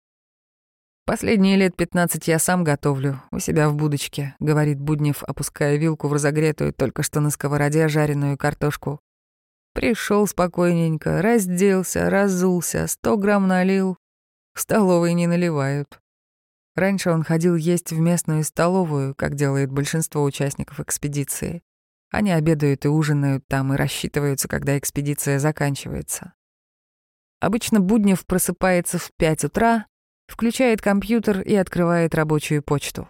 «Последние 1.06 1.58
лет 1.58 1.76
пятнадцать 1.76 2.28
я 2.28 2.40
сам 2.40 2.64
готовлю, 2.64 3.22
у 3.32 3.40
себя 3.40 3.70
в 3.70 3.76
будочке»,— 3.76 4.36
говорит 4.40 4.80
Буднев, 4.80 5.24
опуская 5.24 5.78
вилку 5.78 6.08
в 6.08 6.14
разогретую 6.14 6.74
только 6.74 7.04
что 7.04 7.20
на 7.20 7.32
сковороде 7.32 7.88
жареную 7.88 8.38
картошку. 8.38 9.02
Пришел 9.74 10.28
спокойненько, 10.28 11.22
разделся, 11.22 12.10
разулся, 12.10 12.88
сто 12.88 13.18
грамм 13.18 13.48
налил. 13.48 13.98
В 14.54 14.60
столовой 14.60 15.14
не 15.14 15.28
наливают. 15.28 16.02
Раньше 16.76 17.12
он 17.12 17.24
ходил 17.24 17.56
есть 17.56 17.92
в 17.92 18.00
местную 18.00 18.44
столовую, 18.44 19.16
как 19.16 19.36
делает 19.36 19.72
большинство 19.72 20.24
участников 20.24 20.80
экспедиции. 20.80 21.64
Они 22.12 22.32
обедают 22.32 22.86
и 22.86 22.90
ужинают 22.90 23.48
там 23.48 23.74
и 23.74 23.78
рассчитываются, 23.78 24.50
когда 24.50 24.78
экспедиция 24.78 25.40
заканчивается. 25.40 26.34
Обычно 27.42 27.80
Буднев 27.80 28.24
просыпается 28.28 29.00
в 29.00 29.10
пять 29.18 29.44
утра, 29.44 29.88
включает 30.28 30.80
компьютер 30.80 31.42
и 31.42 31.56
открывает 31.56 32.14
рабочую 32.14 32.62
почту. 32.62 33.10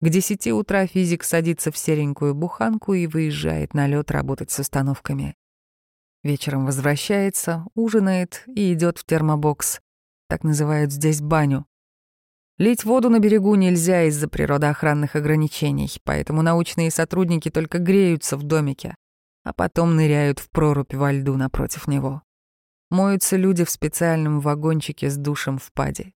К 0.00 0.08
десяти 0.08 0.52
утра 0.52 0.88
физик 0.88 1.22
садится 1.22 1.70
в 1.70 1.78
серенькую 1.78 2.34
буханку 2.34 2.94
и 2.94 3.06
выезжает 3.06 3.72
на 3.72 3.86
лед 3.86 4.10
работать 4.10 4.50
с 4.50 4.58
установками. 4.58 5.36
Вечером 6.24 6.66
возвращается, 6.66 7.64
ужинает 7.74 8.42
и 8.46 8.72
идет 8.72 8.98
в 8.98 9.04
термобокс. 9.04 9.80
Так 10.28 10.42
называют 10.42 10.90
здесь 10.90 11.20
баню. 11.20 11.64
Лить 12.58 12.84
воду 12.84 13.08
на 13.08 13.20
берегу 13.20 13.54
нельзя 13.54 14.02
из-за 14.04 14.26
природоохранных 14.26 15.14
ограничений, 15.14 15.90
поэтому 16.02 16.42
научные 16.42 16.90
сотрудники 16.90 17.50
только 17.50 17.78
греются 17.78 18.36
в 18.36 18.42
домике, 18.42 18.96
а 19.44 19.52
потом 19.52 19.94
ныряют 19.94 20.40
в 20.40 20.50
прорубь 20.50 20.92
во 20.92 21.12
льду 21.12 21.36
напротив 21.36 21.86
него. 21.86 22.22
Моются 22.90 23.36
люди 23.36 23.64
в 23.64 23.70
специальном 23.70 24.40
вагончике 24.40 25.10
с 25.10 25.16
душем 25.16 25.58
в 25.58 25.72
паде. 25.72 26.12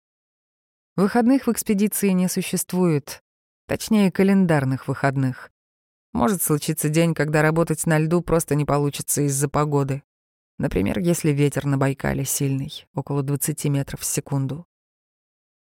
Выходных 0.94 1.48
в 1.48 1.52
экспедиции 1.52 2.10
не 2.10 2.28
существует, 2.28 3.24
точнее, 3.66 4.12
календарных 4.12 4.86
выходных. 4.86 5.50
Может 6.12 6.42
случиться 6.42 6.88
день, 6.88 7.12
когда 7.12 7.42
работать 7.42 7.86
на 7.86 7.98
льду 7.98 8.20
просто 8.20 8.54
не 8.54 8.64
получится 8.64 9.22
из-за 9.22 9.48
погоды. 9.48 10.04
Например, 10.58 11.00
если 11.00 11.30
ветер 11.30 11.66
на 11.66 11.76
Байкале 11.76 12.24
сильный, 12.24 12.86
около 12.94 13.24
20 13.24 13.64
метров 13.64 14.00
в 14.00 14.04
секунду. 14.04 14.64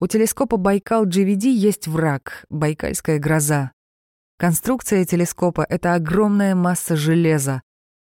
У 0.00 0.08
телескопа 0.08 0.56
Байкал 0.56 1.06
GVD 1.06 1.48
есть 1.48 1.86
враг— 1.86 2.44
Байкальская 2.48 3.20
гроза. 3.20 3.70
Конструкция 4.36 5.04
телескопа— 5.04 5.66
это 5.68 5.94
огромная 5.94 6.54
масса 6.54 6.96
железа, 6.96 7.62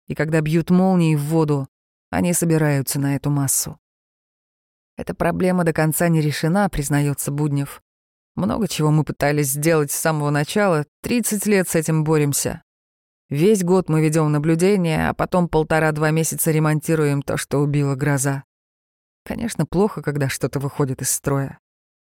и 0.08 0.14
когда 0.14 0.42
бьют 0.42 0.72
молнии 0.72 1.16
в 1.16 1.24
воду, 1.24 1.68
они 2.14 2.32
собираются 2.34 3.00
на 3.00 3.16
эту 3.16 3.32
массу. 3.32 3.80
Эта 4.98 5.16
проблема 5.16 5.64
до 5.64 5.74
конца 5.74 6.10
не 6.10 6.22
решена, 6.22 6.70
признается 6.70 7.32
Буднев. 7.32 7.82
Много 8.36 8.68
чего 8.68 8.92
мы 8.92 9.04
пытались 9.04 9.52
сделать 9.52 9.92
с 9.92 9.96
самого 9.96 10.30
начала, 10.30 10.86
30 11.02 11.46
лет 11.48 11.68
с 11.68 11.76
этим 11.76 12.04
боремся. 12.04 12.62
Весь 13.30 13.64
год 13.64 13.90
мы 13.90 14.04
ведем 14.04 14.32
наблюдение, 14.32 15.10
а 15.10 15.16
потом 15.16 15.50
полтора-два 15.50 16.12
месяца 16.12 16.52
ремонтируем 16.52 17.24
то, 17.24 17.36
что 17.36 17.60
убила 17.60 17.96
гроза. 17.96 18.44
Конечно, 19.26 19.66
плохо, 19.66 20.04
когда 20.04 20.30
что-то 20.30 20.60
выходит 20.60 21.02
из 21.02 21.10
строя. 21.10 21.58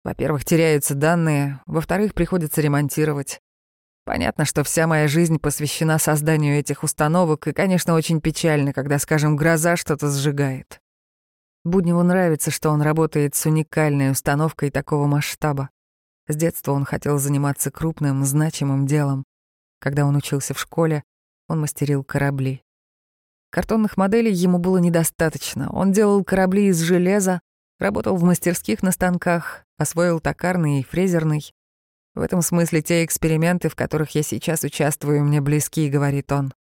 Во-первых, 0.05 0.45
теряются 0.45 0.95
данные, 0.95 1.63
во-вторых, 1.65 2.13
приходится 2.13 2.61
ремонтировать. 2.61 3.41
Понятно, 4.07 4.45
что 4.45 4.63
вся 4.63 4.87
моя 4.87 5.09
жизнь 5.09 5.41
посвящена 5.41 5.99
созданию 5.99 6.61
этих 6.61 6.85
установок, 6.85 7.49
и, 7.49 7.53
конечно, 7.53 7.93
очень 7.93 8.21
печально, 8.21 8.73
когда, 8.73 9.01
скажем, 9.01 9.35
гроза 9.35 9.77
что-то 9.77 10.09
сжигает. 10.09 10.81
Будневу 11.65 12.05
нравится, 12.05 12.53
что 12.53 12.71
он 12.71 12.83
работает 12.83 13.35
с 13.35 13.47
уникальной 13.47 14.13
установкой 14.13 14.71
такого 14.71 15.09
масштаба. 15.09 15.71
С 16.29 16.37
детства 16.37 16.71
он 16.71 16.85
хотел 16.85 17.19
заниматься 17.19 17.73
крупным, 17.73 18.25
значимым 18.25 18.87
делом. 18.87 19.25
Когда 19.81 20.07
он 20.07 20.15
учился 20.15 20.55
в 20.55 20.61
школе, 20.61 21.03
он 21.49 21.61
мастерил 21.61 22.05
корабли. 22.05 22.63
Картонных 23.51 23.97
моделей 23.97 24.33
ему 24.33 24.59
было 24.59 24.79
недостаточно. 24.79 25.69
Он 25.73 25.91
делал 25.91 26.23
корабли 26.23 26.69
из 26.69 26.79
железа, 26.79 27.41
работал 27.81 28.15
в 28.15 28.23
мастерских 28.23 28.85
на 28.85 28.93
станках, 28.93 29.65
освоил 29.79 30.21
токарный 30.21 30.79
и 30.79 30.85
фрезерный. 30.85 31.51
В 32.17 32.23
этом 32.23 32.41
смысле 32.41 32.81
те 32.81 33.05
эксперименты, 33.05 33.69
в 33.69 33.77
которых 33.77 34.15
я 34.15 34.23
сейчас 34.23 34.65
участвую, 34.65 35.23
мне 35.23 35.43
близки, 35.43 35.91
говорит 35.91 36.33
он. 36.33 36.55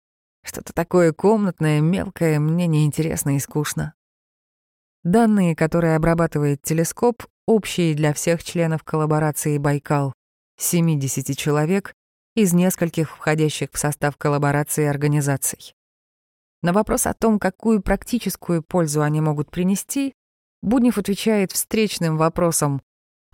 Что-то 0.44 0.72
такое 0.72 1.12
комнатное, 1.12 1.80
мелкое, 1.80 2.40
мне 2.40 2.66
неинтересно 2.66 3.36
и 3.36 3.38
скучно. 3.38 3.94
Данные, 5.04 5.54
которые 5.54 5.94
обрабатывает 5.94 6.60
телескоп, 6.62 7.22
общие 7.46 7.94
для 7.94 8.12
всех 8.12 8.42
членов 8.42 8.82
коллаборации 8.82 9.58
«Байкал»— 9.58 10.12
70 10.58 11.38
человек 11.38 11.94
из 12.34 12.52
нескольких 12.52 13.16
входящих 13.16 13.68
в 13.72 13.78
состав 13.78 14.16
коллаборации 14.16 14.86
организаций. 14.86 15.72
На 16.62 16.72
вопрос 16.72 17.06
о 17.06 17.14
том, 17.14 17.38
какую 17.38 17.80
практическую 17.80 18.60
пользу 18.60 19.02
они 19.02 19.20
могут 19.20 19.52
принести, 19.52 20.14
Буднев 20.62 20.98
отвечает 20.98 21.52
встречным 21.52 22.16
вопросом 22.16 22.82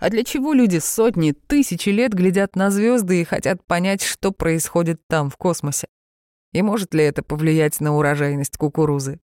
«А 0.00 0.10
для 0.10 0.24
чего 0.24 0.52
люди 0.52 0.78
сотни, 0.78 1.32
тысячи 1.32 1.90
лет 1.90 2.12
глядят 2.12 2.56
на 2.56 2.70
звезды 2.70 3.20
и 3.20 3.24
хотят 3.24 3.64
понять, 3.64 4.02
что 4.02 4.32
происходит 4.32 5.00
там, 5.06 5.30
в 5.30 5.36
космосе? 5.36 5.86
И 6.52 6.62
может 6.62 6.94
ли 6.94 7.04
это 7.04 7.22
повлиять 7.22 7.80
на 7.80 7.94
урожайность 7.94 8.56
кукурузы?» 8.56 9.20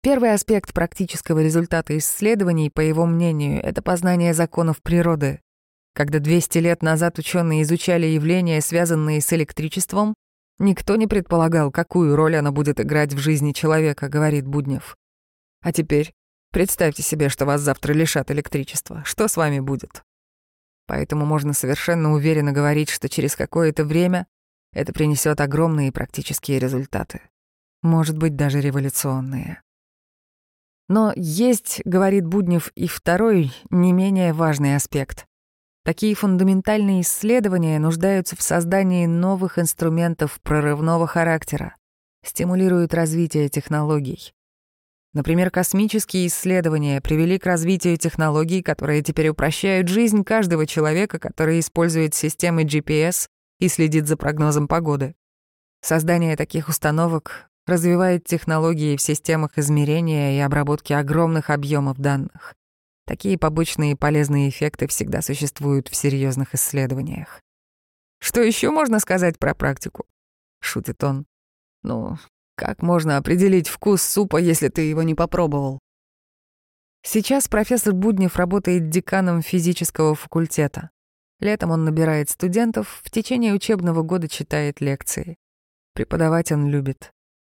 Первый 0.00 0.32
аспект 0.32 0.72
практического 0.72 1.42
результата 1.42 1.96
исследований, 1.98 2.70
по 2.70 2.80
его 2.80 3.04
мнению, 3.04 3.62
это 3.62 3.82
познание 3.82 4.32
законов 4.32 4.80
природы. 4.80 5.40
Когда 5.94 6.18
200 6.18 6.58
лет 6.58 6.82
назад 6.82 7.18
ученые 7.18 7.62
изучали 7.62 8.06
явления, 8.06 8.60
связанные 8.60 9.20
с 9.20 9.32
электричеством, 9.32 10.14
никто 10.58 10.96
не 10.96 11.06
предполагал, 11.06 11.70
какую 11.70 12.16
роль 12.16 12.36
оно 12.36 12.52
будет 12.52 12.80
играть 12.80 13.12
в 13.14 13.18
жизни 13.18 13.52
человека, 13.52 14.08
говорит 14.08 14.46
Буднев. 14.46 14.96
А 15.62 15.72
теперь 15.72 16.12
Представьте 16.54 17.02
себе, 17.02 17.30
что 17.30 17.46
вас 17.46 17.62
завтра 17.62 17.92
лишат 17.94 18.30
электричества. 18.30 19.02
Что 19.04 19.26
с 19.26 19.36
вами 19.36 19.58
будет? 19.58 20.04
Поэтому 20.86 21.26
можно 21.26 21.52
совершенно 21.52 22.12
уверенно 22.12 22.52
говорить, 22.52 22.90
что 22.90 23.08
через 23.08 23.34
какое-то 23.34 23.84
время 23.84 24.28
это 24.72 24.92
принесет 24.92 25.40
огромные 25.40 25.90
практические 25.90 26.60
результаты. 26.60 27.22
Может 27.82 28.16
быть, 28.18 28.36
даже 28.36 28.60
революционные. 28.60 29.62
Но 30.88 31.12
есть, 31.16 31.82
говорит 31.84 32.24
Буднев, 32.24 32.70
и 32.76 32.86
второй, 32.86 33.52
не 33.70 33.92
менее 33.92 34.32
важный 34.32 34.76
аспект. 34.76 35.26
Такие 35.82 36.14
фундаментальные 36.14 37.00
исследования 37.00 37.80
нуждаются 37.80 38.36
в 38.36 38.42
создании 38.42 39.06
новых 39.06 39.58
инструментов 39.58 40.40
прорывного 40.40 41.08
характера, 41.08 41.74
стимулируют 42.22 42.94
развитие 42.94 43.48
технологий. 43.48 44.32
Например, 45.14 45.50
космические 45.50 46.26
исследования 46.26 47.00
привели 47.00 47.38
к 47.38 47.46
развитию 47.46 47.96
технологий, 47.96 48.62
которые 48.62 49.00
теперь 49.00 49.28
упрощают 49.28 49.86
жизнь 49.86 50.24
каждого 50.24 50.66
человека, 50.66 51.20
который 51.20 51.60
использует 51.60 52.14
системы 52.14 52.64
GPS 52.64 53.28
и 53.60 53.68
следит 53.68 54.08
за 54.08 54.16
прогнозом 54.16 54.66
погоды. 54.66 55.14
Создание 55.82 56.36
таких 56.36 56.68
установок 56.68 57.48
развивает 57.66 58.24
технологии 58.24 58.96
в 58.96 59.00
системах 59.00 59.56
измерения 59.56 60.36
и 60.36 60.40
обработки 60.40 60.92
огромных 60.92 61.50
объемов 61.50 61.98
данных. 61.98 62.54
Такие 63.06 63.38
побочные 63.38 63.96
полезные 63.96 64.48
эффекты 64.48 64.88
всегда 64.88 65.22
существуют 65.22 65.88
в 65.88 65.94
серьезных 65.94 66.54
исследованиях. 66.54 67.40
Что 68.18 68.40
еще 68.42 68.70
можно 68.70 68.98
сказать 68.98 69.38
про 69.38 69.54
практику? 69.54 70.06
Шутит 70.60 71.04
он. 71.04 71.26
Ну, 71.82 72.18
как 72.56 72.82
можно 72.82 73.16
определить 73.16 73.68
вкус 73.68 74.02
супа, 74.02 74.36
если 74.38 74.68
ты 74.68 74.82
его 74.82 75.02
не 75.02 75.14
попробовал? 75.14 75.80
Сейчас 77.02 77.48
профессор 77.48 77.92
Буднев 77.92 78.36
работает 78.36 78.88
деканом 78.88 79.42
физического 79.42 80.14
факультета. 80.14 80.90
Летом 81.40 81.70
он 81.70 81.84
набирает 81.84 82.30
студентов, 82.30 83.00
в 83.04 83.10
течение 83.10 83.52
учебного 83.52 84.02
года 84.02 84.28
читает 84.28 84.80
лекции. 84.80 85.36
Преподавать 85.92 86.52
он 86.52 86.68
любит. 86.68 87.12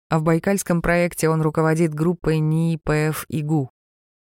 А 0.10 0.20
в 0.20 0.24
байкальском 0.24 0.82
проекте 0.82 1.30
он 1.30 1.42
руководит 1.42 1.94
группой 1.94 2.40
НИИ 2.40 2.78
ПФ 2.78 3.26
ИГУ. 3.30 3.72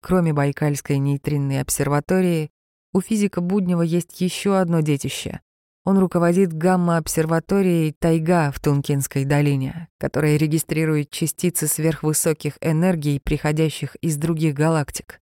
Кроме 0.02 0.32
Байкальской 0.32 0.98
нейтринной 0.98 1.60
обсерватории, 1.60 2.50
у 2.92 3.00
физика 3.00 3.40
Буднева 3.40 3.82
есть 3.82 4.20
еще 4.20 4.58
одно 4.58 4.80
детище. 4.80 5.40
Он 5.84 5.98
руководит 5.98 6.52
гамма-обсерваторией 6.52 7.92
«Тайга» 7.98 8.50
в 8.52 8.60
Тункинской 8.60 9.24
долине, 9.24 9.88
которая 9.98 10.36
регистрирует 10.36 11.10
частицы 11.10 11.66
сверхвысоких 11.66 12.58
энергий, 12.60 13.18
приходящих 13.18 13.96
из 13.96 14.16
других 14.18 14.54
галактик. 14.54 15.20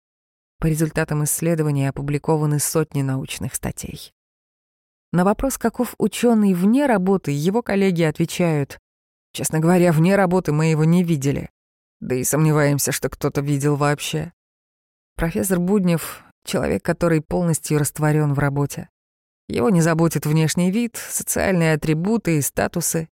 По 0.59 0.67
результатам 0.67 1.23
исследований 1.23 1.87
опубликованы 1.87 2.59
сотни 2.59 3.03
научных 3.03 3.55
статей. 3.55 4.13
На 5.13 5.25
вопрос, 5.25 5.57
каков 5.59 5.95
ученый 5.99 6.55
вне 6.55 6.87
работы, 6.87 7.31
его 7.31 7.63
коллеги 7.63 8.03
отвечают, 8.03 8.79
«Честно 9.33 9.61
говоря, 9.61 9.93
вне 9.93 10.17
работы 10.17 10.53
мы 10.53 10.67
его 10.67 10.85
не 10.85 11.05
видели. 11.05 11.51
Да 12.01 12.15
и 12.15 12.25
сомневаемся, 12.25 12.91
что 12.91 13.09
кто-то 13.09 13.41
видел 13.41 13.77
вообще». 13.77 14.33
Профессор 15.15 15.61
Буднев— 15.61 16.23
человек, 16.45 16.83
который 16.83 17.21
полностью 17.21 17.79
растворен 17.79 18.35
в 18.35 18.39
работе. 18.39 18.89
Его 19.49 19.71
не 19.71 19.81
заботит 19.81 20.27
внешний 20.27 20.71
вид, 20.71 20.97
социальные 20.97 21.73
атрибуты 21.73 22.37
и 22.37 22.43
статусы. 22.43 23.09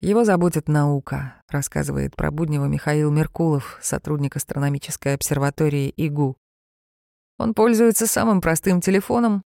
Его 0.00 0.24
заботит 0.24 0.68
наука, 0.68 1.42
рассказывает 1.48 2.16
про 2.16 2.30
Буднева 2.30 2.66
Михаил 2.66 3.10
Меркулов, 3.10 3.78
сотрудник 3.82 4.36
астрономической 4.36 5.14
обсерватории 5.14 5.88
ИГУ. 5.88 6.36
Он 7.38 7.54
пользуется 7.54 8.06
самым 8.06 8.42
простым 8.42 8.82
телефоном, 8.82 9.42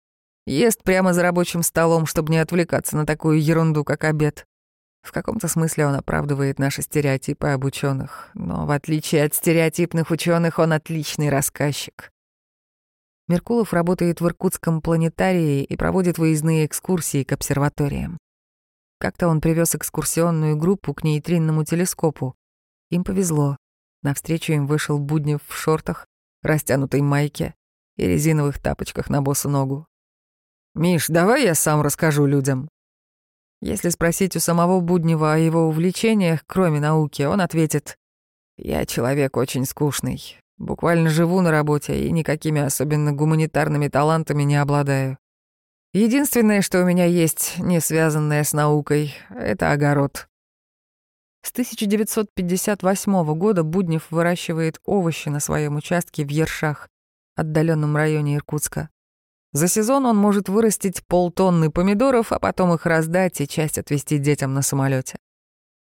ест 0.46 0.82
прямо 0.82 1.12
за 1.12 1.22
рабочим 1.22 1.62
столом, 1.62 2.06
чтобы 2.06 2.32
не 2.32 2.38
отвлекаться 2.38 2.96
на 2.96 3.06
такую 3.06 3.40
ерунду, 3.40 3.84
как 3.84 4.04
обед. 4.04 4.46
В 5.02 5.12
каком-то 5.12 5.48
смысле 5.48 5.86
он 5.86 5.94
оправдывает 5.96 6.58
наши 6.58 6.82
стереотипы 6.82 7.48
об 7.48 7.64
ученых, 7.64 8.30
но 8.34 8.64
в 8.64 8.70
отличие 8.70 9.24
от 9.24 9.34
стереотипных 9.34 10.10
ученых 10.10 10.58
он 10.58 10.72
отличный 10.72 11.28
рассказчик. 11.28 12.10
Меркулов 13.26 13.72
работает 13.72 14.20
в 14.20 14.26
Иркутском 14.26 14.82
планетарии 14.82 15.64
и 15.64 15.76
проводит 15.76 16.18
выездные 16.18 16.66
экскурсии 16.66 17.24
к 17.24 17.32
обсерваториям. 17.32 18.18
Как-то 18.98 19.28
он 19.28 19.40
привез 19.40 19.74
экскурсионную 19.74 20.56
группу 20.56 20.92
к 20.92 21.04
нейтринному 21.04 21.64
телескопу. 21.64 22.34
Им 22.90 23.02
повезло. 23.02 23.56
Навстречу 24.02 24.52
им 24.52 24.66
вышел 24.66 24.98
Буднев 24.98 25.40
в 25.46 25.54
шортах, 25.54 26.06
растянутой 26.42 27.00
майке 27.00 27.54
и 27.96 28.06
резиновых 28.06 28.60
тапочках 28.60 29.08
на 29.08 29.22
босу 29.22 29.48
ногу. 29.48 29.86
«Миш, 30.74 31.06
давай 31.08 31.44
я 31.44 31.54
сам 31.54 31.80
расскажу 31.80 32.26
людям». 32.26 32.68
Если 33.62 33.88
спросить 33.88 34.36
у 34.36 34.40
самого 34.40 34.80
Буднева 34.80 35.32
о 35.32 35.38
его 35.38 35.68
увлечениях, 35.68 36.44
кроме 36.46 36.80
науки, 36.80 37.22
он 37.22 37.40
ответит, 37.40 37.96
«Я 38.58 38.84
человек 38.84 39.38
очень 39.38 39.64
скучный. 39.64 40.38
Буквально 40.64 41.10
живу 41.10 41.42
на 41.42 41.50
работе 41.50 42.06
и 42.06 42.10
никакими 42.10 42.62
особенно 42.62 43.12
гуманитарными 43.12 43.88
талантами 43.88 44.44
не 44.44 44.56
обладаю. 44.56 45.18
Единственное, 45.92 46.62
что 46.62 46.80
у 46.80 46.86
меня 46.86 47.04
есть, 47.04 47.56
не 47.58 47.80
связанное 47.80 48.42
с 48.42 48.54
наукой,— 48.54 49.14
это 49.28 49.72
огород. 49.72 50.26
С 51.42 51.52
1958 51.52 53.34
года 53.34 53.62
Буднев 53.62 54.10
выращивает 54.10 54.80
овощи 54.86 55.28
на 55.28 55.38
своем 55.38 55.76
участке 55.76 56.24
в 56.24 56.30
Ершах, 56.30 56.88
отдаленном 57.36 57.94
районе 57.94 58.36
Иркутска. 58.36 58.88
За 59.52 59.68
сезон 59.68 60.06
он 60.06 60.16
может 60.16 60.48
вырастить 60.48 61.06
полтонны 61.06 61.70
помидоров, 61.70 62.32
а 62.32 62.38
потом 62.38 62.72
их 62.72 62.86
раздать 62.86 63.38
и 63.42 63.46
часть 63.46 63.76
отвезти 63.76 64.16
детям 64.16 64.54
на 64.54 64.62
самолете. 64.62 65.18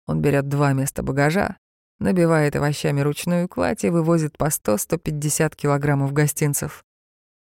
Он 0.06 0.20
берет 0.22 0.50
два 0.50 0.74
места 0.74 1.02
багажа, 1.02 1.56
Набивает 2.00 2.56
овощами 2.56 3.02
ручную 3.02 3.48
кладь 3.48 3.84
и 3.84 3.90
вывозит 3.90 4.38
по 4.38 4.46
100-150 4.46 5.56
килограммов 5.56 6.12
гостинцев. 6.12 6.84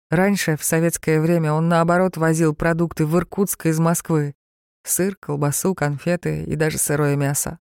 Раньше, 0.09 0.55
в 0.55 0.63
советское 0.63 1.19
время, 1.19 1.51
он, 1.51 1.67
наоборот, 1.67 2.17
возил 2.17 2.55
продукты 2.55 3.05
в 3.05 3.17
Иркутск 3.17 3.65
из 3.65 3.79
Москвы. 3.79 4.35
Сыр, 4.83 5.15
колбасу, 5.17 5.75
конфеты 5.75 6.43
и 6.43 6.55
даже 6.55 6.77
сырое 6.77 7.15
мясо. 7.15 7.59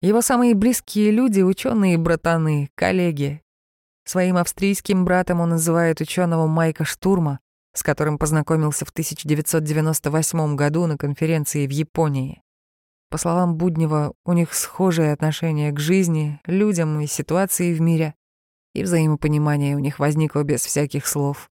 Его 0.00 0.22
самые 0.22 0.54
близкие 0.54 1.10
люди— 1.10 1.40
ученые 1.42 1.98
братаны, 1.98 2.70
коллеги. 2.74 3.42
Своим 4.04 4.36
австрийским 4.36 5.04
братом 5.04 5.40
он 5.40 5.50
называет 5.50 6.00
ученого 6.00 6.46
Майка 6.46 6.84
Штурма, 6.84 7.38
с 7.74 7.82
которым 7.82 8.18
познакомился 8.18 8.84
в 8.84 8.90
1998 8.90 10.56
году 10.56 10.86
на 10.86 10.96
конференции 10.96 11.66
в 11.66 11.70
Японии. 11.70 12.42
По 13.12 13.18
словам 13.18 13.56
Буднева, 13.56 14.14
у 14.24 14.32
них 14.32 14.54
схожее 14.54 15.12
отношение 15.12 15.70
к 15.70 15.78
жизни, 15.78 16.40
людям 16.46 16.98
и 16.98 17.06
ситуации 17.06 17.74
в 17.74 17.80
мире, 17.82 18.14
и 18.74 18.82
взаимопонимание 18.82 19.76
у 19.76 19.80
них 19.80 19.98
возникло 19.98 20.44
без 20.44 20.64
всяких 20.64 21.06
слов. 21.06 21.50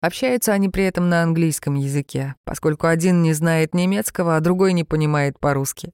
Общаются 0.00 0.52
они 0.52 0.68
при 0.68 0.84
этом 0.84 1.08
на 1.08 1.24
английском 1.24 1.74
языке, 1.74 2.36
поскольку 2.44 2.86
один 2.86 3.22
не 3.22 3.32
знает 3.32 3.74
немецкого, 3.74 4.36
а 4.36 4.40
другой 4.40 4.72
не 4.72 4.84
понимает 4.84 5.36
по-русски. 5.40 5.90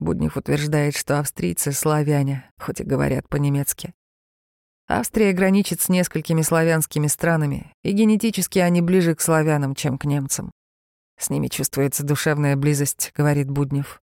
Буднев 0.00 0.38
утверждает, 0.38 0.96
что 0.96 1.18
австрийцы— 1.18 1.72
славяне, 1.72 2.50
хоть 2.58 2.80
и 2.80 2.84
говорят 2.84 3.28
по-немецки. 3.28 3.92
Австрия 4.88 5.34
граничит 5.34 5.82
с 5.82 5.90
несколькими 5.90 6.40
славянскими 6.40 7.08
странами, 7.08 7.70
и 7.84 7.92
генетически 7.92 8.58
они 8.58 8.80
ближе 8.80 9.14
к 9.14 9.20
славянам, 9.20 9.74
чем 9.74 9.98
к 9.98 10.06
немцам. 10.06 10.50
С 11.18 11.30
ними 11.30 11.48
чувствуется 11.48 12.04
душевная 12.04 12.56
близость, 12.56 13.12
говорит 13.14 13.50
Буднев. 13.50 14.02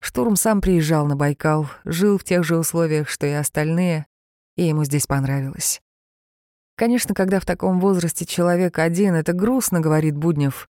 Штурм 0.00 0.36
сам 0.36 0.60
приезжал 0.60 1.06
на 1.06 1.16
Байкал, 1.16 1.70
жил 1.84 2.18
в 2.18 2.24
тех 2.24 2.44
же 2.44 2.58
условиях, 2.58 3.08
что 3.08 3.26
и 3.26 3.30
остальные, 3.30 4.06
и 4.56 4.64
ему 4.64 4.84
здесь 4.84 5.06
понравилось. 5.06 5.80
Конечно, 6.76 7.14
когда 7.14 7.40
в 7.40 7.46
таком 7.46 7.80
возрасте 7.80 8.26
человек 8.26 8.78
один, 8.78 9.14
это 9.14 9.32
грустно, 9.32 9.80
говорит 9.80 10.16
Буднев. 10.16 10.68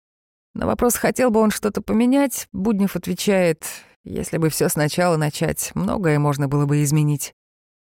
На 0.53 0.65
вопрос, 0.65 0.95
хотел 0.95 1.31
бы 1.31 1.39
он 1.39 1.51
что-то 1.51 1.81
поменять, 1.81 2.49
Буднев 2.51 2.95
отвечает, 2.95 3.65
если 4.03 4.37
бы 4.37 4.49
все 4.49 4.67
сначала 4.67 5.15
начать, 5.15 5.71
многое 5.75 6.19
можно 6.19 6.47
было 6.47 6.65
бы 6.65 6.83
изменить. 6.83 7.33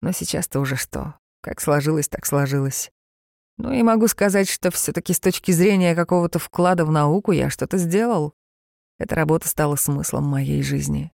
Но 0.02 0.12
сейчас-то 0.12 0.60
уже 0.60 0.76
что? 0.76 1.14
Как 1.40 1.60
сложилось, 1.60 2.08
так 2.08 2.26
сложилось. 2.26 2.90
Ну 3.62 3.74
и 3.74 3.82
могу 3.82 4.08
сказать, 4.08 4.48
что 4.48 4.70
все 4.70 4.90
таки 4.90 5.12
с 5.12 5.20
точки 5.20 5.50
зрения 5.50 5.94
какого-то 5.94 6.38
вклада 6.38 6.86
в 6.86 6.90
науку 6.90 7.30
я 7.32 7.50
что-то 7.50 7.76
сделал. 7.76 8.32
Эта 8.98 9.14
работа 9.16 9.48
стала 9.48 9.76
смыслом 9.76 10.24
моей 10.24 10.62
жизни. 10.62 11.12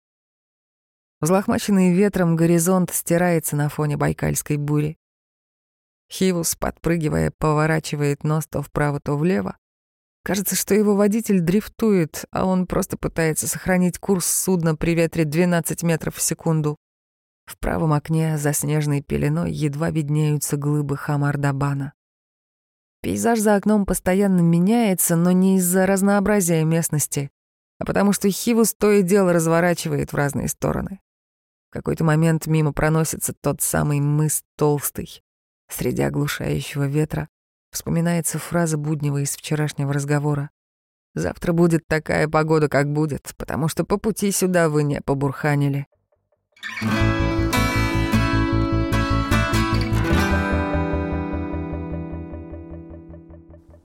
Взлохмаченный 1.21 1.93
ветром 1.93 2.37
горизонт 2.37 2.95
стирается 2.95 3.57
на 3.57 3.69
фоне 3.69 3.99
байкальской 3.99 4.57
бури. 4.57 4.97
Хивус, 6.11 6.57
подпрыгивая, 6.57 7.31
поворачивает 7.37 8.25
нос 8.25 8.47
то 8.47 8.63
вправо, 8.63 9.01
то 9.01 9.19
влево. 9.19 9.59
Кажется, 10.25 10.57
что 10.57 10.75
его 10.75 10.97
водитель 10.97 11.41
дрифтует, 11.41 12.25
а 12.31 12.47
он 12.47 12.67
просто 12.67 12.97
пытается 12.97 13.49
сохранить 13.49 13.99
курс 13.99 14.25
судна 14.25 14.77
при 14.77 14.95
ветре 14.95 15.27
12 15.27 15.83
метров 15.83 16.15
в 16.15 16.23
секунду. 16.23 16.79
В 17.45 17.59
правом 17.59 17.93
окне 17.93 18.39
за 18.39 18.55
снежной 18.55 19.03
пеленой 19.03 19.53
едва 19.53 19.91
виднеются 19.91 20.57
глыбы 20.57 20.97
Хамардабана. 20.97 21.93
Пейзаж 23.03 23.39
за 23.39 23.57
окном 23.57 23.87
постоянно 23.87 24.41
меняется, 24.41 25.17
но 25.17 25.33
не 25.33 25.57
из-за 25.57 25.87
разнообразия 25.87 26.65
местности, 26.65 27.31
а 27.79 27.87
потому 27.87 28.13
что 28.13 28.31
Хивус 28.31 28.75
то 28.75 28.91
и 28.91 29.03
дело 29.03 29.33
разворачивает 29.33 30.13
в 30.13 30.17
разные 30.17 30.49
стороны. 30.49 31.01
В 31.71 31.73
какой-то 31.73 32.05
момент 32.05 32.47
мимо 32.47 32.73
проносится 32.73 33.33
тот 33.33 33.63
самый 33.63 34.01
мыс 34.01 34.43
Толстый. 34.57 35.23
Среди 35.69 36.03
оглушающего 36.03 36.87
ветра 36.87 37.29
вспоминается 37.71 38.39
фраза 38.39 38.77
Буднева 38.77 39.23
из 39.23 39.37
вчерашнего 39.37 39.93
разговора. 39.93 40.51
«Завтра 41.15 41.53
будет 41.53 41.87
такая 41.87 42.29
погода, 42.29 42.69
как 42.69 42.93
будет, 42.93 43.35
потому 43.37 43.69
что 43.69 43.85
по 43.85 43.97
пути 43.97 44.31
сюда 44.31 44.69
вы 44.69 44.83
не 44.83 45.01
побурханили». 45.01 45.87
Thank 46.83 47.15
you. 47.15 47.20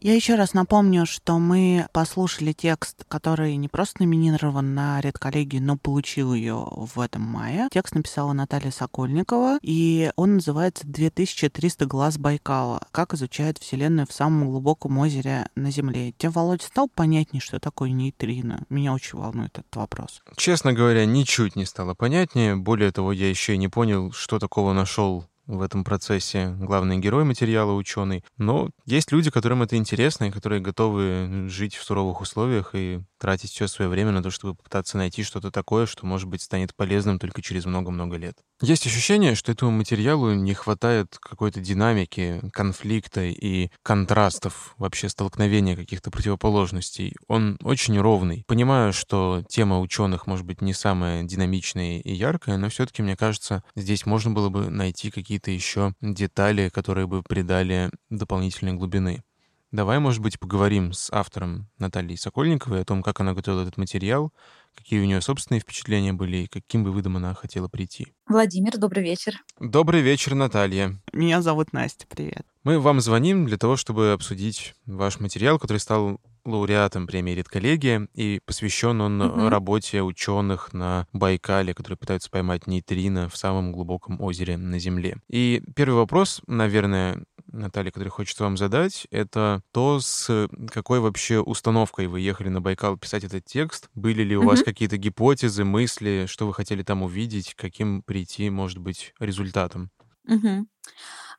Я 0.05 0.13
еще 0.13 0.35
раз 0.35 0.53
напомню, 0.53 1.07
что 1.07 1.39
мы 1.39 1.87
послушали 1.91 2.51
текст, 2.51 3.05
который 3.07 3.55
не 3.55 3.67
просто 3.67 4.03
номинирован 4.03 4.75
на 4.75 5.01
редколлегию, 5.01 5.63
но 5.63 5.77
получил 5.77 6.35
ее 6.35 6.63
в 6.69 6.99
этом 6.99 7.23
мае. 7.23 7.69
Текст 7.71 7.95
написала 7.95 8.31
Наталья 8.31 8.69
Сокольникова, 8.69 9.57
и 9.63 10.11
он 10.15 10.35
называется 10.35 10.85
«2300 10.85 11.87
глаз 11.87 12.19
Байкала. 12.19 12.85
Как 12.91 13.15
изучают 13.15 13.57
Вселенную 13.57 14.05
в 14.05 14.13
самом 14.13 14.47
глубоком 14.47 14.95
озере 14.99 15.49
на 15.55 15.71
Земле». 15.71 16.13
Тебе, 16.19 16.29
Володь, 16.29 16.61
стал 16.61 16.87
понятнее, 16.87 17.41
что 17.41 17.59
такое 17.59 17.89
нейтрино? 17.89 18.63
Меня 18.69 18.93
очень 18.93 19.17
волнует 19.17 19.57
этот 19.57 19.75
вопрос. 19.75 20.21
Честно 20.37 20.71
говоря, 20.73 21.07
ничуть 21.07 21.55
не 21.55 21.65
стало 21.65 21.95
понятнее. 21.95 22.55
Более 22.55 22.91
того, 22.91 23.11
я 23.11 23.27
еще 23.27 23.55
и 23.55 23.57
не 23.57 23.69
понял, 23.69 24.11
что 24.11 24.37
такого 24.37 24.71
нашел 24.71 25.25
в 25.47 25.62
этом 25.62 25.84
процессе 25.84 26.49
главный 26.60 26.97
герой 26.97 27.23
материала 27.23 27.73
ученый. 27.73 28.23
Но 28.38 28.69
есть 28.86 29.12
люди, 29.12 29.31
которым 29.31 29.62
это 29.62 29.75
интересно 29.75 30.25
и 30.25 30.31
которые 30.31 30.62
готовы 30.62 31.47
жить 31.49 31.75
в 31.75 31.84
суровых 31.84 32.21
условиях 32.21 32.71
и 32.73 33.01
тратить 33.25 33.49
все 33.49 33.67
свое 33.67 33.89
время 33.89 34.11
на 34.11 34.21
то, 34.21 34.29
чтобы 34.29 34.53
попытаться 34.53 34.97
найти 34.97 35.23
что-то 35.23 35.49
такое, 35.49 35.88
что, 35.88 36.05
может 36.05 36.29
быть, 36.29 36.43
станет 36.43 36.75
полезным 36.75 37.17
только 37.17 37.41
через 37.41 37.65
много-много 37.65 38.17
лет. 38.17 38.38
Есть 38.61 38.85
ощущение, 38.85 39.33
что 39.33 39.51
этому 39.51 39.71
материалу 39.71 40.35
не 40.35 40.53
хватает 40.53 41.17
какой-то 41.19 41.59
динамики, 41.59 42.39
конфликта 42.53 43.23
и 43.23 43.71
контрастов, 43.81 44.75
вообще 44.77 45.09
столкновения 45.09 45.75
каких-то 45.75 46.11
противоположностей. 46.11 47.15
Он 47.27 47.57
очень 47.63 47.99
ровный. 47.99 48.43
Понимаю, 48.45 48.93
что 48.93 49.41
тема 49.49 49.79
ученых 49.79 50.27
может 50.27 50.45
быть 50.45 50.61
не 50.61 50.75
самая 50.75 51.23
динамичная 51.23 52.01
и 52.01 52.13
яркая, 52.13 52.57
но 52.57 52.69
все-таки, 52.69 53.01
мне 53.01 53.15
кажется, 53.15 53.63
здесь 53.75 54.05
можно 54.05 54.29
было 54.29 54.49
бы 54.49 54.69
найти 54.69 55.09
какие-то 55.09 55.49
еще 55.49 55.95
детали, 55.99 56.69
которые 56.69 57.07
бы 57.07 57.23
придали 57.23 57.89
дополнительной 58.11 58.73
глубины. 58.73 59.23
Давай, 59.75 59.99
может 59.99 60.21
быть, 60.21 60.39
поговорим 60.39 60.93
с 60.93 61.11
автором 61.11 61.67
Натальей 61.79 62.17
Сокольниковой 62.17 62.79
о 62.79 62.85
том, 62.85 63.03
как 63.03 63.19
она 63.19 63.33
готовила 63.33 63.63
этот 63.63 63.75
материал, 63.75 64.31
какие 64.73 65.01
у 65.01 65.05
нее 65.05 65.19
собственные 65.19 65.59
впечатления 65.59 66.13
были 66.13 66.38
и 66.38 66.47
каким 66.47 66.85
выводом 66.85 67.17
она 67.17 67.33
хотела 67.33 67.67
прийти. 67.67 68.13
Владимир, 68.25 68.77
добрый 68.77 69.03
вечер. 69.03 69.43
Добрый 69.59 69.99
вечер, 69.99 70.33
Наталья. 70.33 70.97
Меня 71.11 71.41
зовут 71.41 71.73
Настя, 71.73 72.05
привет. 72.07 72.45
Мы 72.63 72.79
вам 72.79 73.01
звоним 73.01 73.47
для 73.47 73.57
того, 73.57 73.75
чтобы 73.75 74.13
обсудить 74.13 74.75
ваш 74.85 75.19
материал, 75.19 75.59
который 75.59 75.79
стал 75.79 76.21
лауреатом 76.45 77.05
премии 77.07 77.33
«Редколлегия», 77.33 78.07
и 78.13 78.39
посвящен 78.45 79.01
он 79.01 79.21
угу. 79.21 79.49
работе 79.49 80.03
ученых 80.03 80.71
на 80.73 81.07
Байкале, 81.11 81.73
которые 81.73 81.97
пытаются 81.97 82.29
поймать 82.29 82.67
нейтрино 82.67 83.27
в 83.27 83.35
самом 83.35 83.73
глубоком 83.73 84.21
озере 84.21 84.55
на 84.55 84.79
Земле. 84.79 85.17
И 85.27 85.61
первый 85.75 85.95
вопрос, 85.95 86.41
наверное, 86.47 87.23
Наталья, 87.55 87.91
который 87.91 88.09
хочет 88.09 88.39
вам 88.39 88.57
задать, 88.57 89.07
это 89.11 89.61
то, 89.71 89.99
с 89.99 90.47
какой 90.71 90.99
вообще 90.99 91.39
установкой 91.39 92.07
вы 92.07 92.19
ехали 92.19 92.49
на 92.49 92.61
Байкал 92.61 92.97
писать 92.97 93.23
этот 93.23 93.45
текст. 93.45 93.89
Были 93.95 94.23
ли 94.23 94.35
у 94.35 94.43
mm-hmm. 94.43 94.45
вас 94.45 94.63
какие-то 94.63 94.97
гипотезы, 94.97 95.63
мысли, 95.63 96.25
что 96.27 96.47
вы 96.47 96.53
хотели 96.53 96.83
там 96.83 97.03
увидеть, 97.03 97.53
каким 97.55 98.01
прийти, 98.03 98.49
может 98.49 98.77
быть, 98.77 99.13
результатом? 99.19 99.89
Mm-hmm. 100.29 100.65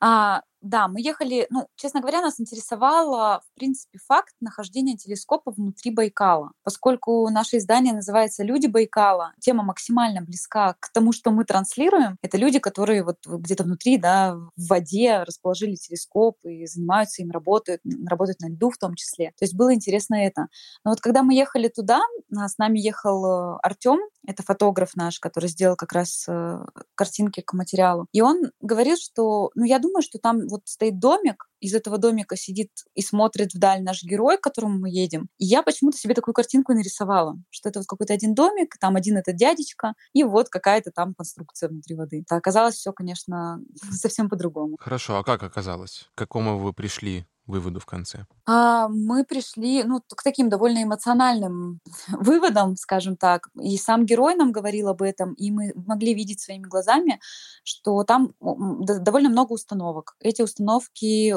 А, 0.01 0.43
да, 0.67 0.89
мы 0.89 1.01
ехали, 1.01 1.47
ну, 1.51 1.69
честно 1.77 2.01
говоря, 2.01 2.21
нас 2.21 2.41
интересовало, 2.41 3.41
в 3.45 3.59
принципе, 3.59 3.99
факт 4.07 4.35
нахождения 4.41 4.97
телескопа 4.97 5.53
внутри 5.53 5.91
Байкала. 5.91 6.53
Поскольку 6.63 7.29
наше 7.31 7.59
издание 7.59 7.93
называется 7.93 8.43
«Люди 8.43 8.67
Байкала», 8.67 9.33
тема 9.41 9.63
максимально 9.63 10.23
близка 10.23 10.75
к 10.81 10.91
тому, 10.93 11.13
что 11.13 11.31
мы 11.31 11.45
транслируем. 11.45 12.17
Это 12.23 12.37
люди, 12.37 12.59
которые 12.59 13.03
вот 13.05 13.19
где-то 13.27 13.65
внутри, 13.65 13.99
да, 13.99 14.35
в 14.35 14.69
воде 14.69 15.23
расположили 15.23 15.75
телескоп 15.75 16.37
и 16.45 16.67
занимаются 16.67 17.23
им, 17.23 17.31
работают, 17.31 17.81
работают 18.07 18.41
на 18.41 18.49
льду 18.49 18.71
в 18.71 18.79
том 18.79 18.95
числе. 18.95 19.29
То 19.39 19.45
есть 19.45 19.55
было 19.55 19.75
интересно 19.75 20.17
это. 20.17 20.49
Но 20.85 20.91
вот 20.91 21.01
когда 21.01 21.23
мы 21.23 21.35
ехали 21.35 21.69
туда, 21.69 22.01
с 22.31 22.59
нами 22.59 22.79
ехал 22.79 23.25
э, 23.25 23.59
Артем, 23.63 23.99
это 24.27 24.43
фотограф 24.43 24.97
наш, 24.97 25.21
который 25.21 25.49
сделал 25.49 25.77
как 25.77 25.93
раз 25.93 26.25
э, 26.29 26.65
картинки 26.95 27.41
к 27.41 27.53
материалу. 27.53 28.07
И 28.13 28.21
он 28.21 28.51
говорит, 28.61 28.99
что, 28.99 29.51
ну, 29.55 29.65
я 29.65 29.79
думаю, 29.79 30.03
что 30.03 30.19
там 30.19 30.49
вот 30.49 30.56
стоит 30.65 30.99
домик, 30.99 31.49
из 31.61 31.75
этого 31.75 31.99
домика 31.99 32.37
сидит 32.37 32.71
и 32.95 33.03
смотрит 33.03 33.55
вдаль 33.55 33.83
наш 33.83 34.03
герой, 34.03 34.39
к 34.39 34.43
которому 34.43 34.79
мы 34.79 34.91
едем. 34.91 35.29
И 35.39 35.47
я 35.47 35.63
почему-то 35.63 35.99
себе 35.99 36.15
такую 36.15 36.35
картинку 36.35 36.73
нарисовала, 36.73 37.37
что 37.51 37.69
это 37.69 37.81
вот 37.81 37.87
какой-то 37.87 38.13
один 38.13 38.35
домик, 38.35 38.77
там 38.79 38.97
один 38.97 39.17
этот 39.17 39.37
дядечка, 39.37 39.95
и 40.13 40.23
вот 40.25 40.49
какая-то 40.49 40.91
там 40.91 41.15
конструкция 41.15 41.69
внутри 41.69 41.97
воды. 41.97 42.25
А 42.31 42.37
оказалось 42.37 42.77
все, 42.77 42.93
конечно, 42.93 43.61
совсем 43.91 44.29
по-другому. 44.29 44.77
Хорошо, 44.79 45.19
а 45.19 45.25
как 45.25 45.43
оказалось? 45.43 46.09
К 46.15 46.19
какому 46.19 46.59
вы 46.59 46.73
пришли 46.73 47.27
выводу 47.47 47.81
в 47.81 47.87
конце? 47.87 48.27
А, 48.47 48.89
мы 48.89 49.25
пришли 49.25 49.83
ну, 49.85 50.01
к 50.01 50.23
таким 50.23 50.49
довольно 50.49 50.83
эмоциональным 50.83 51.81
выводам, 52.09 52.77
скажем 52.77 53.17
так. 53.17 53.49
И 53.61 53.77
сам 53.77 54.07
герой 54.07 54.35
нам 54.35 54.53
говорил 54.53 54.89
об 54.89 55.03
этом, 55.03 55.35
и 55.35 55.51
мы 55.51 55.73
могли 55.75 56.15
видеть 56.15 56.41
своими 56.41 56.65
глазами, 56.65 57.21
что 57.65 58.05
там 58.05 58.33
довольно 58.41 59.29
много 59.29 59.53
установок. 59.53 60.17
Эти 60.21 60.43
установки 60.43 61.35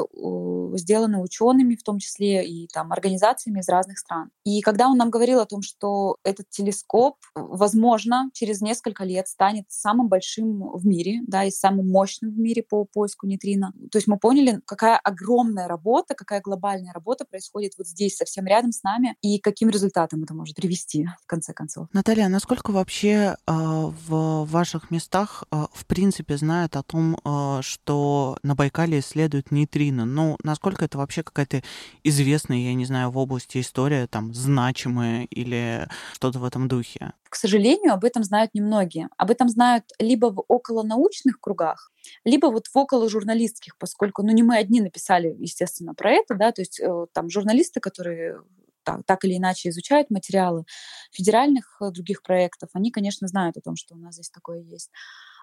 сделаны 0.76 1.22
учеными, 1.22 1.74
в 1.74 1.82
том 1.82 1.98
числе 1.98 2.46
и 2.46 2.68
там, 2.68 2.92
организациями 2.92 3.60
из 3.60 3.68
разных 3.68 3.98
стран. 3.98 4.30
И 4.44 4.60
когда 4.60 4.88
он 4.88 4.96
нам 4.96 5.10
говорил 5.10 5.40
о 5.40 5.46
том, 5.46 5.62
что 5.62 6.16
этот 6.24 6.48
телескоп, 6.50 7.16
возможно, 7.34 8.30
через 8.32 8.60
несколько 8.60 9.04
лет 9.04 9.28
станет 9.28 9.64
самым 9.68 10.08
большим 10.08 10.70
в 10.72 10.86
мире, 10.86 11.20
да, 11.26 11.44
и 11.44 11.50
самым 11.50 11.88
мощным 11.88 12.32
в 12.32 12.38
мире 12.38 12.62
по 12.62 12.84
поиску 12.84 13.26
нейтрино, 13.26 13.72
то 13.90 13.98
есть 13.98 14.06
мы 14.06 14.18
поняли, 14.18 14.60
какая 14.66 14.98
огромная 14.98 15.68
работа 15.68 15.99
работа, 16.00 16.14
какая 16.14 16.40
глобальная 16.40 16.92
работа 16.92 17.24
происходит 17.24 17.72
вот 17.78 17.86
здесь, 17.86 18.16
совсем 18.16 18.46
рядом 18.46 18.72
с 18.72 18.82
нами, 18.82 19.16
и 19.22 19.38
каким 19.38 19.68
результатом 19.68 20.22
это 20.24 20.34
может 20.34 20.56
привести, 20.56 21.06
в 21.22 21.26
конце 21.26 21.52
концов. 21.52 21.88
Наталья, 21.92 22.26
а 22.26 22.28
насколько 22.28 22.70
вообще 22.70 23.12
э, 23.12 23.34
в 23.46 24.44
ваших 24.46 24.90
местах 24.90 25.44
э, 25.50 25.66
в 25.72 25.86
принципе 25.86 26.36
знают 26.36 26.76
о 26.76 26.82
том, 26.82 27.18
э, 27.24 27.60
что 27.62 28.38
на 28.42 28.54
Байкале 28.54 29.00
исследуют 29.00 29.50
нейтрино? 29.50 30.04
Ну, 30.04 30.36
насколько 30.42 30.84
это 30.84 30.98
вообще 30.98 31.22
какая-то 31.22 31.62
известная, 32.04 32.58
я 32.58 32.74
не 32.74 32.86
знаю, 32.86 33.10
в 33.10 33.18
области 33.18 33.60
история, 33.60 34.06
там, 34.06 34.32
значимая 34.34 35.24
или 35.24 35.86
что-то 36.14 36.38
в 36.38 36.44
этом 36.44 36.68
духе? 36.68 37.12
К 37.30 37.36
сожалению, 37.36 37.94
об 37.94 38.04
этом 38.04 38.24
знают 38.24 38.54
немногие. 38.54 39.08
Об 39.16 39.30
этом 39.30 39.48
знают 39.48 39.84
либо 40.00 40.26
в 40.26 40.44
околонаучных 40.48 41.40
кругах, 41.40 41.92
либо 42.24 42.46
вот 42.46 42.66
в 42.66 42.76
около 42.76 43.08
журналистских, 43.08 43.78
поскольку, 43.78 44.22
ну, 44.24 44.32
не 44.32 44.42
мы 44.42 44.56
одни 44.56 44.80
написали, 44.80 45.36
естественно, 45.38 45.94
про 45.94 46.10
это, 46.10 46.34
да, 46.34 46.50
то 46.50 46.60
есть 46.60 46.80
э, 46.80 47.06
там 47.12 47.30
журналисты, 47.30 47.78
которые 47.80 48.40
так, 48.82 49.02
так 49.06 49.24
или 49.24 49.36
иначе 49.36 49.68
изучают 49.68 50.10
материалы 50.10 50.64
федеральных 51.12 51.76
э, 51.80 51.90
других 51.90 52.22
проектов, 52.22 52.70
они, 52.72 52.90
конечно, 52.90 53.28
знают 53.28 53.56
о 53.56 53.60
том, 53.60 53.76
что 53.76 53.94
у 53.94 53.98
нас 53.98 54.14
здесь 54.14 54.30
такое 54.30 54.58
есть. 54.60 54.90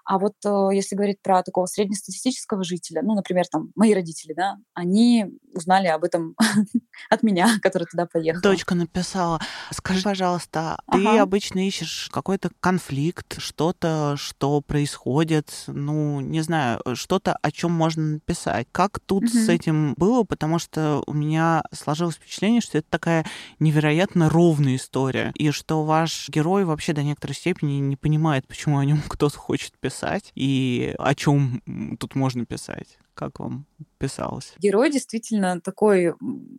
А 0.08 0.18
вот 0.18 0.32
э, 0.42 0.70
если 0.72 0.96
говорить 0.96 1.20
про 1.22 1.42
такого 1.42 1.66
среднестатистического 1.66 2.64
жителя, 2.64 3.02
ну, 3.02 3.14
например, 3.14 3.44
там, 3.46 3.68
мои 3.74 3.92
родители, 3.92 4.32
да, 4.32 4.56
они 4.72 5.26
узнали 5.52 5.88
об 5.88 6.02
этом 6.02 6.34
от 7.10 7.22
меня, 7.22 7.58
который 7.60 7.84
туда 7.84 8.06
поехал. 8.06 8.40
Дочка 8.40 8.74
написала, 8.74 9.38
скажи, 9.70 10.02
пожалуйста, 10.02 10.78
ага. 10.86 10.98
ты 10.98 11.18
обычно 11.18 11.66
ищешь 11.66 12.08
какой-то 12.10 12.50
конфликт, 12.60 13.38
что-то, 13.38 14.14
что 14.16 14.62
происходит, 14.62 15.52
ну, 15.66 16.20
не 16.20 16.40
знаю, 16.40 16.80
что-то, 16.94 17.36
о 17.42 17.52
чем 17.52 17.72
можно 17.72 18.02
написать. 18.14 18.66
Как 18.72 19.00
тут 19.00 19.24
угу. 19.24 19.32
с 19.32 19.50
этим 19.50 19.92
было? 19.98 20.24
Потому 20.24 20.58
что 20.58 21.02
у 21.06 21.12
меня 21.12 21.62
сложилось 21.70 22.14
впечатление, 22.14 22.62
что 22.62 22.78
это 22.78 22.86
такая 22.88 23.26
невероятно 23.58 24.30
ровная 24.30 24.76
история, 24.76 25.32
и 25.34 25.50
что 25.50 25.84
ваш 25.84 26.30
герой 26.30 26.64
вообще 26.64 26.94
до 26.94 27.02
некоторой 27.02 27.34
степени 27.34 27.72
не 27.72 27.96
понимает, 27.96 28.48
почему 28.48 28.78
о 28.78 28.86
нем 28.86 29.02
кто-то 29.06 29.36
хочет 29.36 29.74
писать 29.78 29.97
писать 29.98 30.32
и 30.34 30.94
о 30.98 31.14
чем 31.14 31.62
тут 31.98 32.14
можно 32.14 32.44
писать? 32.44 32.98
Как 33.14 33.40
вам 33.40 33.66
писалось? 33.98 34.54
Герой 34.58 34.92
действительно 34.92 35.60
такой 35.60 36.14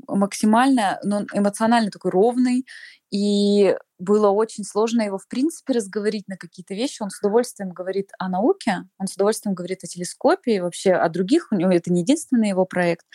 максимально, 0.08 1.00
но 1.04 1.26
эмоционально 1.34 1.90
такой 1.90 2.12
ровный, 2.12 2.66
и 3.12 3.76
было 3.98 4.30
очень 4.30 4.66
сложно 4.66 5.02
его, 5.02 5.18
в 5.18 5.28
принципе, 5.28 5.74
разговорить 5.74 6.28
на 6.28 6.36
какие-то 6.36 6.74
вещи. 6.74 7.02
Он 7.02 7.10
с 7.10 7.20
удовольствием 7.20 7.72
говорит 7.72 8.10
о 8.20 8.28
науке, 8.28 8.84
он 8.98 9.08
с 9.08 9.16
удовольствием 9.16 9.56
говорит 9.56 9.84
о 9.84 9.88
телескопе 9.88 10.56
и 10.56 10.60
вообще 10.60 10.92
о 10.92 11.08
других. 11.10 11.48
У 11.52 11.56
него 11.56 11.72
это 11.72 11.94
не 11.94 12.02
единственный 12.02 12.50
его 12.50 12.66
проект. 12.66 13.06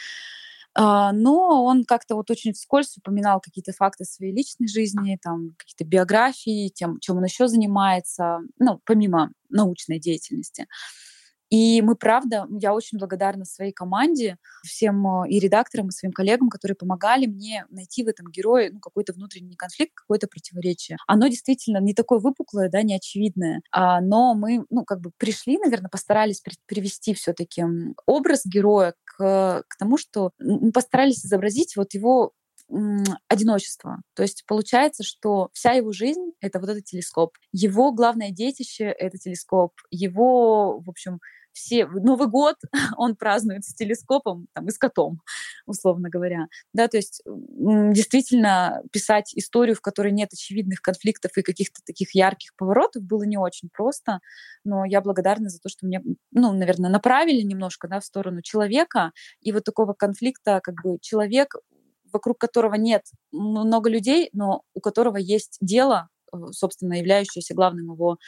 А, 0.77 1.13
но 1.13 1.65
он 1.65 1.85
как-то 1.85 2.17
вот 2.17 2.31
очень 2.31 2.53
вскользь 2.53 2.97
упоминал 2.97 3.41
какие-то 3.41 3.73
факты 3.73 4.05
своей 4.05 4.35
личной 4.35 4.69
жизни, 4.69 5.19
там 5.23 5.55
какие-то 5.57 5.85
биографии, 5.85 6.69
тем, 6.69 6.99
чем 7.01 7.19
он 7.19 7.25
еще 7.25 7.49
занимается, 7.49 8.41
ну, 8.59 8.81
помимо 8.85 9.31
научной 9.49 10.01
деятельности. 10.01 10.67
И 11.51 11.83
мы, 11.83 11.95
правда, 11.95 12.49
я 12.61 12.75
очень 12.75 12.99
благодарна 12.99 13.45
своей 13.45 13.71
команде, 13.71 14.39
всем 14.65 15.07
э, 15.07 15.29
и 15.29 15.39
редакторам, 15.39 15.89
и 15.89 15.93
своим 15.93 16.13
коллегам, 16.13 16.49
которые 16.49 16.75
помогали 16.75 17.27
мне 17.27 17.65
найти 17.71 18.03
в 18.03 18.09
этом 18.09 18.27
герое 18.33 18.71
ну, 18.73 18.81
какой-то 18.81 19.13
внутренний 19.13 19.55
конфликт, 19.55 19.93
какое-то 19.95 20.27
противоречие. 20.27 20.97
Оно 21.07 21.29
действительно 21.29 21.79
не 21.79 21.95
такое 21.95 22.19
выпуклое, 22.19 22.71
да, 22.71 22.83
не 22.83 22.97
очевидное, 22.97 23.61
а, 23.71 24.01
но 24.01 24.35
мы, 24.35 24.65
ну, 24.71 24.85
как 24.85 25.01
бы 25.01 25.13
пришли, 25.17 25.59
наверное, 25.59 25.91
постарались 25.91 26.43
привести 26.67 27.15
все-таки 27.15 27.65
образ 28.07 28.43
героя 28.47 28.95
к, 29.17 29.63
к 29.67 29.77
тому, 29.79 29.99
что 29.99 30.31
мы 30.39 30.73
постарались 30.73 31.25
изобразить 31.25 31.77
вот 31.77 31.95
его 31.95 32.33
одиночество. 33.29 34.01
То 34.15 34.23
есть 34.23 34.45
получается, 34.47 35.03
что 35.05 35.51
вся 35.53 35.73
его 35.73 35.93
жизнь— 35.93 36.33
это 36.41 36.59
вот 36.59 36.71
этот 36.71 36.85
телескоп. 36.85 37.37
Его 37.53 37.93
главное 37.93 38.31
детище— 38.31 38.85
это 38.99 39.19
телескоп. 39.19 39.73
Его, 39.91 40.81
в 40.81 40.89
общем, 40.89 41.21
все 41.55 41.87
Новый 41.87 42.29
год 42.29 42.57
он 42.99 43.17
празднует 43.17 43.65
с 43.65 43.75
телескопом 43.75 44.47
там, 44.53 44.67
и 44.67 44.71
с 44.71 44.79
котом, 44.79 45.21
условно 45.67 46.11
говоря. 46.11 46.49
Да, 46.75 46.89
то 46.89 46.99
есть 46.99 47.23
действительно 47.25 48.83
писать 48.93 49.33
историю, 49.35 49.77
в 49.77 49.81
которой 49.81 50.13
нет 50.13 50.33
очевидных 50.33 50.83
конфликтов 50.83 51.31
и 51.37 51.43
каких-то 51.43 51.81
таких 51.87 52.15
ярких 52.15 52.55
поворотов, 52.57 53.03
было 53.03 53.23
не 53.23 53.39
очень 53.39 53.71
просто, 53.73 54.21
но 54.65 54.85
я 54.85 55.01
благодарна 55.01 55.49
за 55.49 55.61
то, 55.61 55.69
что 55.69 55.87
мне, 55.87 56.03
ну, 56.33 56.53
наверное, 56.53 56.91
направили 56.91 57.43
немножко 57.43 57.89
да, 57.89 58.01
в 58.01 58.05
сторону 58.05 58.43
человека, 58.43 59.13
и 59.41 59.53
вот 59.53 59.65
такого 59.65 59.95
конфликта, 59.95 60.61
как 60.63 60.83
бы 60.83 60.99
человек, 61.01 61.55
вокруг 62.13 62.39
которого 62.39 62.75
нет 62.75 63.03
много 63.33 63.91
людей, 63.91 64.31
но 64.33 64.63
у 64.75 64.81
которого 64.81 65.17
есть 65.17 65.59
дело, 65.61 66.09
э, 66.33 66.37
собственно, 66.53 66.95
являющееся 66.95 67.55
главным 67.55 67.93
его 67.93 68.19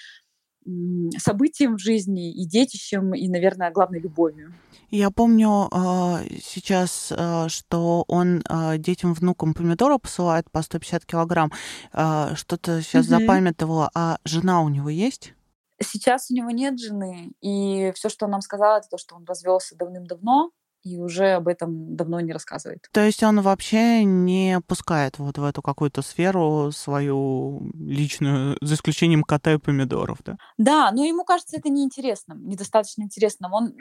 событием 1.19 1.77
в 1.77 1.81
жизни 1.81 2.33
и 2.33 2.47
детищем, 2.47 3.15
и, 3.15 3.29
наверное, 3.29 3.71
главной 3.71 4.01
любовью. 4.01 4.53
Я 4.91 5.11
помню 5.11 5.69
э, 5.73 6.39
сейчас, 6.43 7.13
э, 7.17 7.49
что 7.49 8.05
он 8.07 8.43
э, 8.49 8.79
детям, 8.79 9.15
внукам 9.15 9.53
помидора 9.53 9.99
посылает 9.99 10.51
по 10.51 10.63
150 10.63 11.05
килограмм. 11.05 11.51
Что-то 11.93 12.83
сейчас 12.83 13.07
mm-hmm. 13.07 13.21
запамятовала. 13.21 13.91
А 13.95 14.19
жена 14.25 14.63
у 14.63 14.69
него 14.69 14.89
есть? 14.89 15.35
Сейчас 15.83 16.31
у 16.31 16.35
него 16.35 16.51
нет 16.51 16.79
жены, 16.79 17.33
и 17.43 17.93
все, 17.95 18.09
что 18.09 18.25
он 18.25 18.33
нам 18.33 18.41
сказал, 18.41 18.79
это 18.79 18.89
то, 18.89 18.97
что 18.97 19.15
он 19.15 19.25
развелся 19.27 19.77
давным-давно, 19.77 20.51
и 20.87 20.99
уже 20.99 21.33
об 21.33 21.49
этом 21.49 21.97
давно 21.97 22.21
не 22.21 22.33
рассказывает. 22.33 22.89
То 22.93 23.05
есть 23.05 23.23
он 23.25 23.41
вообще 23.41 24.05
не 24.05 24.61
пускает 24.67 25.19
вот 25.19 25.37
в 25.37 25.45
эту 25.45 25.61
какую-то 25.61 26.01
сферу 26.03 26.71
свою 26.71 27.73
личную, 27.75 28.57
за 28.61 28.77
исключением 28.77 29.25
кота 29.25 29.55
и 29.55 29.59
помидоров, 29.59 30.19
да? 30.25 30.37
Да, 30.59 30.93
но 30.93 31.05
ему 31.05 31.25
кажется 31.25 31.57
это 31.57 31.71
неинтересным, 31.71 32.47
недостаточно 32.49 33.03
интересным. 33.03 33.53
Он, 33.53 33.75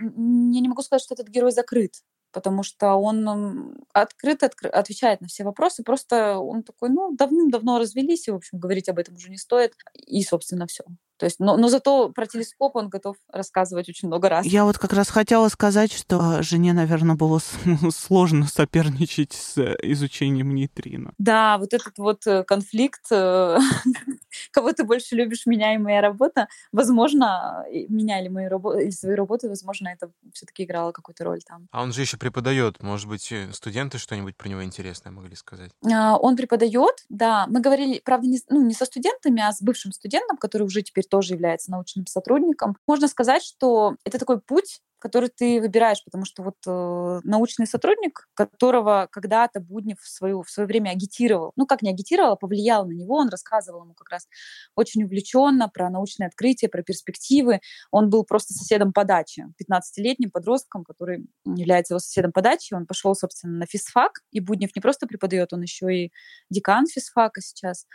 я 0.52 0.62
не 0.62 0.68
могу 0.68 0.82
сказать, 0.82 1.04
что 1.04 1.14
этот 1.14 1.28
герой 1.30 1.52
закрыт 1.52 1.94
потому 2.32 2.64
что 2.64 2.96
он 2.96 3.78
открыто 3.94 4.48
откры- 4.48 4.68
отвечает 4.68 5.22
на 5.22 5.28
все 5.28 5.46
вопросы, 5.46 5.84
просто 5.84 6.38
он 6.38 6.64
такой, 6.64 6.90
ну, 6.90 7.16
давным-давно 7.16 7.80
развелись, 7.80 8.28
и, 8.28 8.32
в 8.32 8.36
общем, 8.36 8.60
говорить 8.60 8.90
об 8.90 9.00
этом 9.00 9.16
уже 9.16 9.30
не 9.30 9.38
стоит, 9.38 9.72
и, 9.94 10.22
собственно, 10.22 10.68
все. 10.68 10.84
То 11.18 11.26
есть, 11.26 11.40
но, 11.40 11.58
но 11.58 11.70
зато 11.70 12.10
про 12.10 12.26
телескоп 12.26 12.76
он 12.76 12.90
готов 12.90 13.16
рассказывать 13.32 13.88
очень 13.90 14.08
много 14.08 14.30
раз. 14.30 14.46
Я 14.46 14.66
вот 14.66 14.78
как 14.78 14.94
раз 14.94 15.10
хотела 15.10 15.48
сказать, 15.50 15.92
что 15.94 16.42
жене, 16.42 16.74
наверное, 16.74 17.16
было 17.16 17.40
сложно 17.92 18.48
соперничать 18.48 19.34
с 19.34 19.58
изучением 19.82 20.54
нейтрино. 20.54 21.14
Да, 21.18 21.58
вот 21.58 21.74
этот 21.74 21.98
вот 21.98 22.28
э, 22.28 22.44
конфликт, 22.44 23.06
э, 23.12 23.58
кого 24.52 24.74
ты 24.74 24.84
больше 24.84 25.16
любишь, 25.16 25.46
меня 25.46 25.74
и 25.74 25.78
моя 25.78 26.02
работа, 26.02 26.48
возможно, 26.72 27.66
меня 27.90 28.20
или, 28.20 28.28
мою 28.28 28.50
работу, 28.50 28.80
или 28.80 28.92
свою 28.92 29.16
работу, 29.16 29.48
возможно, 29.48 29.88
это 29.90 30.12
все-таки 30.34 30.64
играло 30.64 30.92
какую-то 30.92 31.24
роль 31.24 31.42
там. 31.44 31.68
А 31.72 31.84
он 31.84 31.94
же 31.94 32.02
еще 32.02 32.18
преподает, 32.18 32.84
может 32.84 33.08
быть, 33.08 33.32
э, 33.32 33.52
студенты 33.54 33.98
что-нибудь 33.98 34.36
про 34.36 34.50
него 34.50 34.64
интересное 34.64 35.12
могли 35.12 35.36
сказать? 35.36 35.72
А, 35.90 36.18
он 36.18 36.36
преподает, 36.36 37.06
да. 37.10 37.46
Мы 37.48 37.62
говорили, 37.62 38.02
правда, 38.04 38.28
не, 38.28 38.40
ну, 38.50 38.62
не 38.66 38.74
со 38.74 38.86
студентами, 38.86 39.42
а 39.42 39.52
с 39.52 39.62
бывшим 39.62 39.94
студентом, 39.94 40.38
который 40.38 40.64
уже 40.64 40.82
теперь 40.82 41.05
тоже 41.10 41.34
является 41.34 41.72
научным 41.72 42.06
сотрудником. 42.08 42.78
Можно 42.88 43.08
сказать, 43.08 43.44
что 43.44 43.96
это 44.04 44.20
такой 44.20 44.40
путь, 44.40 44.82
который 45.06 45.30
ты 45.30 45.62
выбираешь, 45.62 46.04
потому 46.04 46.26
что 46.26 46.42
вот 46.42 46.56
э, 46.66 47.20
научный 47.24 47.68
сотрудник, 47.68 48.28
которого 48.34 49.08
когда-то 49.12 49.60
Буднев 49.60 50.00
в, 50.00 50.08
свою, 50.08 50.42
в 50.42 50.50
свое 50.50 50.66
время 50.66 50.90
агитировал, 50.90 51.52
ну 51.56 51.68
как 51.68 51.84
не 51.84 51.92
агитировал, 51.92 52.32
а 52.32 52.36
повлиял 52.36 52.88
на 52.88 52.94
него, 52.94 53.18
он 53.18 53.30
рассказывал 53.30 53.84
ему 53.84 53.94
как 53.94 54.10
раз 54.10 54.28
очень 54.76 55.04
увлеченно 55.04 55.70
про 55.70 55.92
научные 55.92 56.26
открытия, 56.26 56.70
про 56.70 56.82
перспективы. 56.82 57.60
Он 57.92 58.10
был 58.10 58.24
просто 58.24 58.56
соседом 58.56 58.94
по 58.94 59.04
даче, 59.04 59.46
15-летним 59.62 60.32
подростком, 60.32 60.84
который 60.84 61.28
является 61.46 61.94
его 61.94 62.00
соседом 62.00 62.32
по 62.32 62.42
даче. 62.42 62.76
Он 62.76 62.88
пошел, 62.88 63.14
собственно, 63.14 63.60
на 63.60 63.66
физфак, 63.68 64.22
и 64.32 64.40
Буднев 64.40 64.76
не 64.76 64.82
просто 64.82 65.06
преподает, 65.06 65.54
он 65.54 65.62
еще 65.62 65.94
и 65.94 66.12
декан 66.50 66.88
физфака 66.88 67.42
сейчас. 67.42 67.86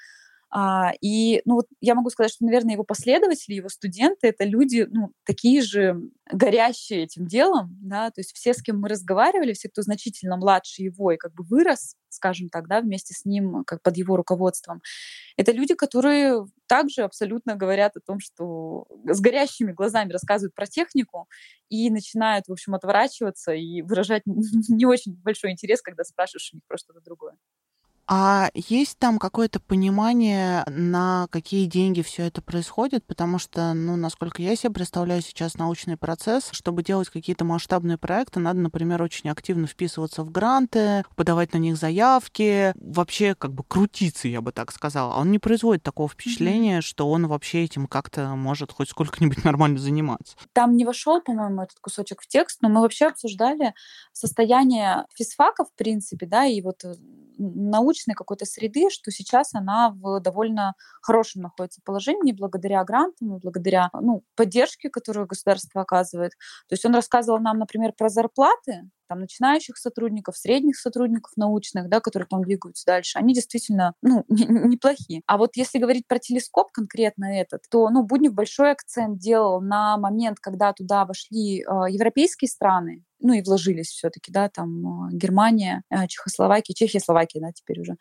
А, 0.53 0.93
и 1.01 1.43
ну, 1.45 1.55
вот 1.57 1.67
я 1.81 1.95
могу 1.95 2.11
сказать, 2.11 2.33
что, 2.33 2.45
наверное, 2.45 2.73
его 2.75 2.83
последователи, 2.83 3.55
его 3.55 3.69
студенты— 3.69 4.27
это 4.29 4.45
люди 4.45 4.87
ну, 4.91 5.13
такие 5.25 5.63
же 5.63 6.01
горящие 6.33 7.05
этим 7.05 7.27
делом, 7.27 7.79
да, 7.81 8.11
то 8.11 8.21
есть 8.21 8.35
все, 8.35 8.53
с 8.53 8.63
кем 8.63 8.81
мы 8.81 8.89
разговаривали, 8.89 9.53
все, 9.53 9.69
кто 9.69 9.83
значительно 9.83 10.37
младше 10.37 10.83
его 10.83 11.13
и 11.13 11.17
как 11.17 11.35
бы 11.35 11.45
вырос, 11.45 11.95
скажем 12.09 12.49
так, 12.49 12.67
да, 12.67 12.81
вместе 12.81 13.15
с 13.15 13.25
ним, 13.25 13.63
как 13.65 13.83
под 13.83 13.97
его 13.97 14.17
руководством, 14.17 14.83
это 15.37 15.53
люди, 15.53 15.75
которые 15.75 16.45
также 16.67 17.03
абсолютно 17.03 17.55
говорят 17.55 17.97
о 17.97 18.01
том, 18.01 18.19
что 18.19 18.87
с 19.05 19.21
горящими 19.21 19.73
глазами 19.73 20.13
рассказывают 20.13 20.55
про 20.55 20.67
технику 20.67 21.29
и 21.69 21.91
начинают, 21.91 22.49
в 22.49 22.53
общем, 22.53 22.75
отворачиваться 22.75 23.53
и 23.53 23.83
выражать 23.83 24.23
не 24.27 24.85
очень 24.87 25.15
большой 25.15 25.53
интерес, 25.53 25.81
когда 25.81 26.03
спрашиваешь 26.03 26.51
у 26.53 26.57
них 26.57 26.65
про 26.67 26.77
что-то 26.77 27.01
другое. 27.01 27.37
А 28.13 28.51
есть 28.55 28.99
там 28.99 29.21
какое-то 29.21 29.61
понимание, 29.61 30.65
на 30.67 31.29
какие 31.31 31.67
деньги 31.67 32.03
все 32.03 32.25
это 32.25 32.43
происходит? 32.43 33.05
Потому 33.07 33.39
что, 33.39 33.73
ну, 33.73 33.95
насколько 33.95 34.43
я 34.43 34.57
себе 34.57 34.73
представляю 34.73 35.23
сейчас 35.23 35.57
научный 35.57 35.97
процесс, 35.97 36.49
чтобы 36.51 36.83
делать 36.83 37.09
какие-то 37.09 37.45
масштабные 37.45 37.99
проекты, 37.99 38.41
надо, 38.41 38.59
например, 38.59 39.01
очень 39.01 39.31
активно 39.31 39.69
вписываться 39.69 40.25
в 40.25 40.33
гранты, 40.33 41.05
подавать 41.15 41.53
на 41.53 41.59
них 41.59 41.77
заявки, 41.77 42.73
вообще 42.75 43.37
как 43.37 43.53
бы 43.53 43.63
крутиться, 43.63 44.27
я 44.27 44.41
бы 44.41 44.51
так 44.51 44.73
сказала. 44.73 45.15
Он 45.15 45.31
не 45.31 45.39
производит 45.39 45.85
такого 45.85 46.09
впечатления, 46.09 46.79
mm-hmm. 46.79 46.83
что 46.83 47.09
он 47.09 47.29
вообще 47.29 47.63
этим 47.63 47.87
как-то 47.87 48.35
может 48.35 48.73
хоть 48.73 48.89
сколько-нибудь 48.89 49.45
нормально 49.45 49.79
заниматься. 49.79 50.37
Там 50.53 50.75
не 50.75 50.85
вошел, 50.85 51.21
по-моему, 51.21 51.63
этот 51.63 51.79
кусочек 51.79 52.23
в 52.23 52.27
текст, 52.27 52.61
но 52.61 52.71
мы 52.71 52.81
вообще 52.81 53.07
обсуждали 53.07 53.73
состояние 54.13 55.05
физфака, 55.15 55.65
в 55.65 55.73
принципе, 55.77 56.27
да, 56.27 56.45
и 56.45 56.61
вот 56.61 56.85
э, 56.85 56.95
научной 58.01 58.15
какой-то 58.15 58.45
среды, 58.45 58.91
что 58.91 59.11
сейчас 59.11 59.55
она 59.55 59.91
в 59.91 60.21
довольно 60.21 60.75
хорошем 61.03 61.43
находится 61.43 61.81
положении 61.85 62.33
благодаря 62.33 62.85
грантам 62.85 63.39
благодаря 63.39 63.91
ну, 63.93 64.23
поддержке, 64.37 64.91
которую 64.91 65.27
государство 65.27 65.83
оказывает. 65.83 66.33
То 66.69 66.75
есть 66.75 66.85
он 66.85 66.95
рассказывал 66.95 67.41
нам, 67.41 67.59
например, 67.59 67.93
про 67.97 68.09
зарплаты, 68.09 68.89
там, 69.11 69.21
начинающих 69.21 69.77
сотрудников, 69.77 70.37
средних 70.37 70.79
сотрудников 70.79 71.33
научных, 71.37 71.89
да, 71.89 71.99
которые 71.99 72.29
там 72.29 72.45
двигаются 72.45 72.87
дальше, 72.87 73.19
они 73.19 73.35
действительно 73.35 73.95
ну, 74.03 74.25
неплохие. 74.29 75.23
А 75.27 75.37
вот 75.37 75.57
если 75.57 75.81
говорить 75.81 76.07
про 76.07 76.21
телескоп 76.21 76.71
конкретно 76.71 77.25
этот, 77.25 77.63
то 77.69 77.91
ну, 77.91 78.05
Буднев 78.05 78.33
большой 78.35 78.71
акцент 78.71 79.19
делал 79.19 79.61
на 79.61 79.97
момент, 79.97 80.39
когда 80.39 80.73
туда 80.73 81.05
вошли 81.05 81.61
э, 81.61 81.65
европейские 81.91 82.49
страны, 82.49 83.03
ну 83.19 83.33
и 83.33 83.43
вложились 83.43 83.89
все-таки, 83.89 84.31
да, 84.31 84.49
там 84.49 85.09
э, 85.09 85.17
Германия, 85.17 85.83
э, 85.91 86.07
Чехословакия, 86.07 86.73
Чехия, 86.73 87.01
Словакия, 87.01 87.41
да, 87.41 87.51
теперь 87.53 87.81
уже. 87.81 87.97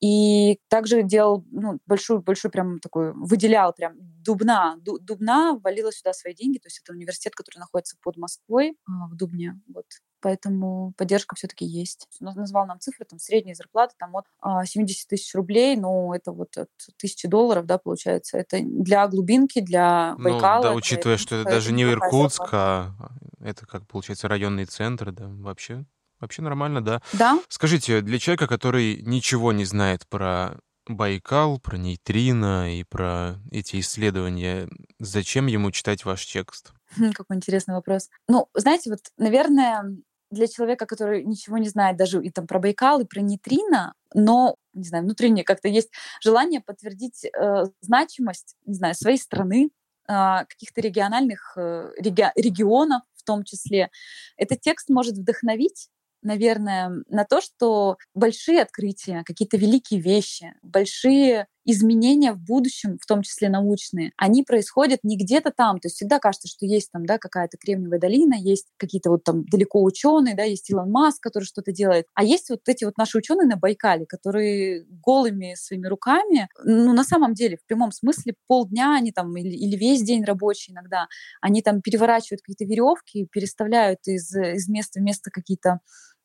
И 0.00 0.60
также 0.68 1.02
делал 1.02 1.44
ну, 1.50 1.78
большую, 1.86 2.22
большую 2.22 2.52
прям 2.52 2.78
такой, 2.78 3.12
выделял 3.14 3.72
прям 3.72 3.94
Дубна. 3.98 4.76
Дубна 4.80 5.54
ввалила 5.54 5.90
сюда 5.92 6.12
свои 6.12 6.34
деньги, 6.34 6.58
то 6.58 6.66
есть 6.66 6.80
это 6.82 6.92
университет, 6.92 7.34
который 7.34 7.58
находится 7.58 7.96
под 8.02 8.16
Москвой, 8.16 8.76
а, 8.86 9.08
в 9.08 9.16
Дубне, 9.16 9.60
вот 9.66 9.86
поэтому 10.20 10.92
поддержка 10.96 11.36
все-таки 11.36 11.64
есть. 11.64 12.08
Он 12.20 12.34
назвал 12.34 12.66
нам 12.66 12.80
цифры, 12.80 13.04
там 13.04 13.18
средняя 13.18 13.54
зарплата 13.54 13.94
там 13.98 14.14
от 14.16 14.26
70 14.68 15.06
а, 15.06 15.08
тысяч 15.08 15.34
рублей, 15.34 15.76
ну 15.76 16.12
это 16.12 16.32
вот 16.32 16.56
от 16.56 16.70
тысячи 16.96 17.28
долларов, 17.28 17.66
да, 17.66 17.78
получается. 17.78 18.38
Это 18.38 18.60
для 18.62 19.06
глубинки, 19.08 19.60
для 19.60 20.14
Байкала. 20.18 20.56
Ну, 20.58 20.62
да, 20.62 20.74
учитывая, 20.74 21.14
это, 21.14 21.22
что 21.22 21.36
это 21.36 21.50
даже 21.50 21.72
не 21.72 21.84
Иркутск, 21.84 22.42
а 22.52 22.92
это 23.40 23.66
как 23.66 23.86
получается 23.86 24.28
районный 24.28 24.64
центр, 24.64 25.12
да, 25.12 25.26
вообще 25.28 25.84
Вообще 26.20 26.42
нормально, 26.42 26.84
да. 26.84 27.00
Да. 27.12 27.38
Скажите, 27.48 28.00
для 28.00 28.18
человека, 28.18 28.48
который 28.48 29.02
ничего 29.02 29.52
не 29.52 29.64
знает 29.64 30.04
про 30.08 30.58
Байкал, 30.88 31.58
про 31.60 31.76
нейтрино 31.76 32.76
и 32.76 32.82
про 32.82 33.36
эти 33.50 33.78
исследования, 33.80 34.68
зачем 34.98 35.46
ему 35.46 35.70
читать 35.70 36.04
ваш 36.04 36.26
текст? 36.26 36.72
Какой 37.14 37.36
интересный 37.36 37.74
вопрос. 37.74 38.08
Ну, 38.28 38.48
знаете, 38.54 38.90
вот, 38.90 39.00
наверное, 39.16 39.96
для 40.30 40.46
человека, 40.46 40.86
который 40.86 41.24
ничего 41.24 41.58
не 41.58 41.68
знает 41.68 41.96
даже 41.96 42.22
и 42.22 42.30
там 42.30 42.46
про 42.46 42.58
Байкал, 42.58 43.00
и 43.00 43.04
про 43.06 43.20
нейтрино, 43.20 43.94
но, 44.14 44.56
не 44.74 44.84
знаю, 44.84 45.04
внутренне 45.04 45.44
как-то 45.44 45.68
есть 45.68 45.90
желание 46.22 46.60
подтвердить 46.60 47.24
э, 47.24 47.64
значимость, 47.80 48.56
не 48.66 48.74
знаю, 48.74 48.94
своей 48.94 49.18
страны, 49.18 49.70
э, 50.08 50.12
каких-то 50.48 50.80
региональных 50.80 51.54
э, 51.56 51.90
реги- 52.00 52.32
регионов 52.36 53.02
в 53.14 53.24
том 53.24 53.44
числе. 53.44 53.90
Этот 54.36 54.60
текст 54.60 54.88
может 54.88 55.14
вдохновить 55.14 55.88
наверное, 56.22 57.04
на 57.08 57.24
то, 57.24 57.40
что 57.40 57.96
большие 58.14 58.62
открытия, 58.62 59.22
какие-то 59.24 59.56
великие 59.56 60.00
вещи, 60.00 60.54
большие 60.62 61.46
изменения 61.68 62.32
в 62.32 62.40
будущем, 62.42 62.98
в 62.98 63.04
том 63.04 63.20
числе 63.20 63.50
научные, 63.50 64.12
они 64.16 64.42
происходят 64.42 65.00
не 65.02 65.18
где-то 65.18 65.52
там. 65.54 65.78
То 65.78 65.88
есть 65.88 65.96
всегда 65.96 66.18
кажется, 66.18 66.48
что 66.48 66.64
есть 66.64 66.90
там 66.90 67.04
да, 67.04 67.18
какая-то 67.18 67.58
Кремниевая 67.58 68.00
долина, 68.00 68.34
есть 68.34 68.68
какие-то 68.78 69.10
вот 69.10 69.22
там 69.22 69.44
далеко 69.44 69.82
ученые, 69.84 70.34
да, 70.34 70.44
есть 70.44 70.70
Илон 70.70 70.90
Маск, 70.90 71.22
который 71.22 71.44
что-то 71.44 71.70
делает. 71.70 72.06
А 72.14 72.24
есть 72.24 72.48
вот 72.48 72.62
эти 72.66 72.84
вот 72.84 72.96
наши 72.96 73.18
ученые 73.18 73.46
на 73.46 73.56
Байкале, 73.56 74.06
которые 74.06 74.86
голыми 75.04 75.56
своими 75.56 75.86
руками, 75.88 76.48
ну, 76.64 76.94
на 76.94 77.04
самом 77.04 77.34
деле, 77.34 77.58
в 77.58 77.66
прямом 77.66 77.92
смысле, 77.92 78.34
полдня 78.46 78.96
они 78.96 79.12
там 79.12 79.36
или, 79.36 79.54
или 79.54 79.76
весь 79.76 80.02
день 80.02 80.24
рабочий 80.24 80.72
иногда, 80.72 81.06
они 81.42 81.60
там 81.60 81.82
переворачивают 81.82 82.40
какие-то 82.40 82.64
веревки, 82.64 83.28
переставляют 83.30 84.00
из, 84.06 84.34
из 84.34 84.68
места 84.70 85.00
в 85.00 85.02
место 85.02 85.30
какие-то 85.30 85.80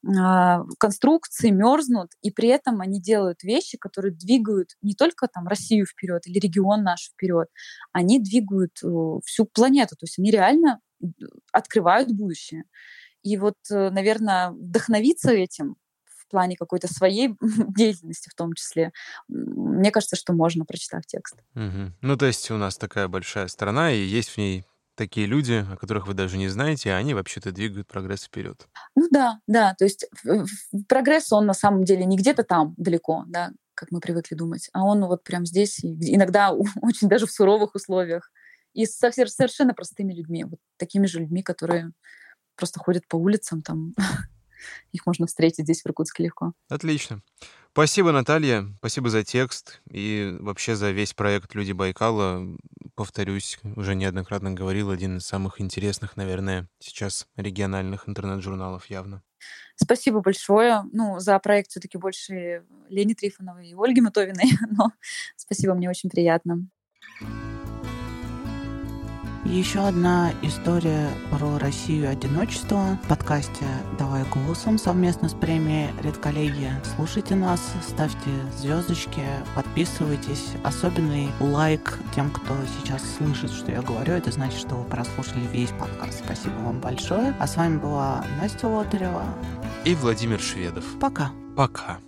конструкции 0.05 1.49
мерзнут, 1.49 2.11
и 2.21 2.29
при 2.29 2.49
этом 2.49 2.81
они 2.81 3.01
делают 3.01 3.43
вещи, 3.43 3.77
которые 3.77 4.13
двигают 4.13 4.71
не 4.81 4.95
только 4.95 5.27
там 5.27 5.47
Россию 5.47 5.85
вперед 5.85 6.27
или 6.27 6.39
регион 6.39 6.83
наш 6.83 7.09
вперед, 7.13 7.47
они 7.93 8.19
двигают 8.19 8.77
э, 8.83 8.87
всю 9.23 9.45
планету, 9.45 9.95
то 9.95 10.03
есть 10.03 10.19
они 10.19 10.29
реально 10.29 10.81
открывают 11.53 12.11
будущее. 12.11 12.65
И 13.21 13.37
вот, 13.37 13.55
э, 13.71 13.89
наверное, 13.91 14.51
вдохновиться 14.51 15.31
этим 15.31 15.77
в 16.05 16.27
плане 16.29 16.57
какой-то 16.57 16.93
своей 16.93 17.35
деятельности 17.75 18.29
в 18.29 18.35
том 18.35 18.53
числе, 18.53 18.91
мне 19.29 19.91
кажется, 19.91 20.17
что 20.17 20.33
можно, 20.33 20.65
прочитав 20.65 21.05
текст. 21.05 21.35
Угу. 21.55 21.93
Ну, 22.01 22.17
то 22.17 22.25
есть 22.25 22.51
у 22.51 22.57
нас 22.57 22.77
такая 22.77 23.07
большая 23.07 23.47
страна, 23.47 23.91
и 23.91 23.99
есть 23.99 24.29
в 24.29 24.37
ней 24.37 24.65
такие 24.95 25.27
люди, 25.27 25.65
о 25.69 25.77
которых 25.77 26.07
вы 26.07 26.13
даже 26.13 26.37
не 26.37 26.47
знаете, 26.47 26.91
а 26.91 26.97
они 26.97 27.13
вообще-то 27.13 27.51
двигают 27.51 27.87
прогресс 27.87 28.23
вперед. 28.23 28.67
Ну 28.95 29.07
да, 29.11 29.39
да, 29.47 29.75
то 29.77 29.85
есть 29.85 30.05
прогресс, 30.87 31.31
он 31.31 31.45
на 31.45 31.53
самом 31.53 31.83
деле 31.83 32.05
не 32.05 32.17
где-то 32.17 32.43
там 32.43 32.73
далеко, 32.77 33.23
да, 33.27 33.51
как 33.75 33.91
мы 33.91 33.99
привыкли 33.99 34.35
думать, 34.35 34.69
а 34.73 34.83
он 34.83 35.05
вот 35.05 35.23
прям 35.23 35.45
здесь, 35.45 35.79
иногда 35.83 36.51
очень 36.81 37.07
даже 37.07 37.25
в 37.25 37.31
суровых 37.31 37.75
условиях, 37.75 38.31
и 38.73 38.85
с 38.85 38.97
совершенно 38.97 39.73
простыми 39.73 40.13
людьми, 40.13 40.45
вот 40.45 40.59
такими 40.77 41.05
же 41.05 41.19
людьми, 41.19 41.43
которые 41.43 41.91
просто 42.55 42.79
ходят 42.79 43.07
по 43.07 43.15
улицам, 43.15 43.61
там 43.61 43.93
их 44.91 45.05
можно 45.05 45.27
встретить 45.27 45.65
здесь 45.65 45.81
в 45.81 45.87
Иркутске 45.87 46.23
легко. 46.23 46.53
Отлично. 46.69 47.21
Спасибо, 47.73 48.11
Наталья. 48.11 48.67
Спасибо 48.77 49.09
за 49.09 49.23
текст 49.23 49.81
и 49.89 50.37
вообще 50.39 50.75
за 50.75 50.91
весь 50.91 51.13
проект 51.13 51.55
«Люди 51.55 51.71
Байкала». 51.71 52.45
Повторюсь, 52.93 53.57
уже 53.63 53.95
неоднократно 53.95 54.51
говорил, 54.51 54.91
один 54.91 55.17
из 55.17 55.25
самых 55.25 55.59
интересных, 55.59 56.15
наверное, 56.15 56.69
сейчас 56.77 57.27
региональных 57.35 58.07
интернет-журналов 58.07 58.85
явно. 58.91 59.23
Спасибо 59.75 60.19
большое. 60.19 60.83
Ну, 60.91 61.19
за 61.19 61.39
проект 61.39 61.71
все-таки 61.71 61.97
больше 61.97 62.63
Лени 62.89 63.15
Трифоновой 63.15 63.69
и 63.69 63.75
Ольги 63.75 64.01
Матовиной, 64.01 64.51
но 64.69 64.91
спасибо, 65.35 65.73
мне 65.73 65.89
очень 65.89 66.11
приятно. 66.11 66.67
Еще 69.45 69.85
одна 69.85 70.31
история 70.41 71.09
про 71.29 71.59
Россию 71.59 72.09
одиночество 72.09 72.97
в 73.03 73.07
подкасте 73.09 73.65
«Давай 73.99 74.23
голосом» 74.23 74.77
совместно 74.77 75.27
с 75.27 75.33
премией 75.33 75.89
«Редколлегия». 76.01 76.81
Слушайте 76.95 77.35
нас, 77.35 77.59
ставьте 77.85 78.29
звездочки, 78.57 79.21
подписывайтесь. 79.53 80.53
Особенный 80.63 81.29
лайк 81.41 81.99
тем, 82.15 82.31
кто 82.31 82.55
сейчас 82.79 83.03
слышит, 83.17 83.51
что 83.51 83.69
я 83.69 83.81
говорю. 83.81 84.13
Это 84.13 84.31
значит, 84.31 84.59
что 84.59 84.75
вы 84.75 84.85
прослушали 84.85 85.45
весь 85.51 85.71
подкаст. 85.71 86.23
Спасибо 86.23 86.55
вам 86.63 86.79
большое. 86.79 87.35
А 87.37 87.45
с 87.45 87.57
вами 87.57 87.77
была 87.77 88.23
Настя 88.39 88.69
Лотарева 88.69 89.25
и 89.83 89.93
Владимир 89.93 90.39
Шведов. 90.39 90.85
Пока. 91.01 91.31
Пока. 91.57 91.99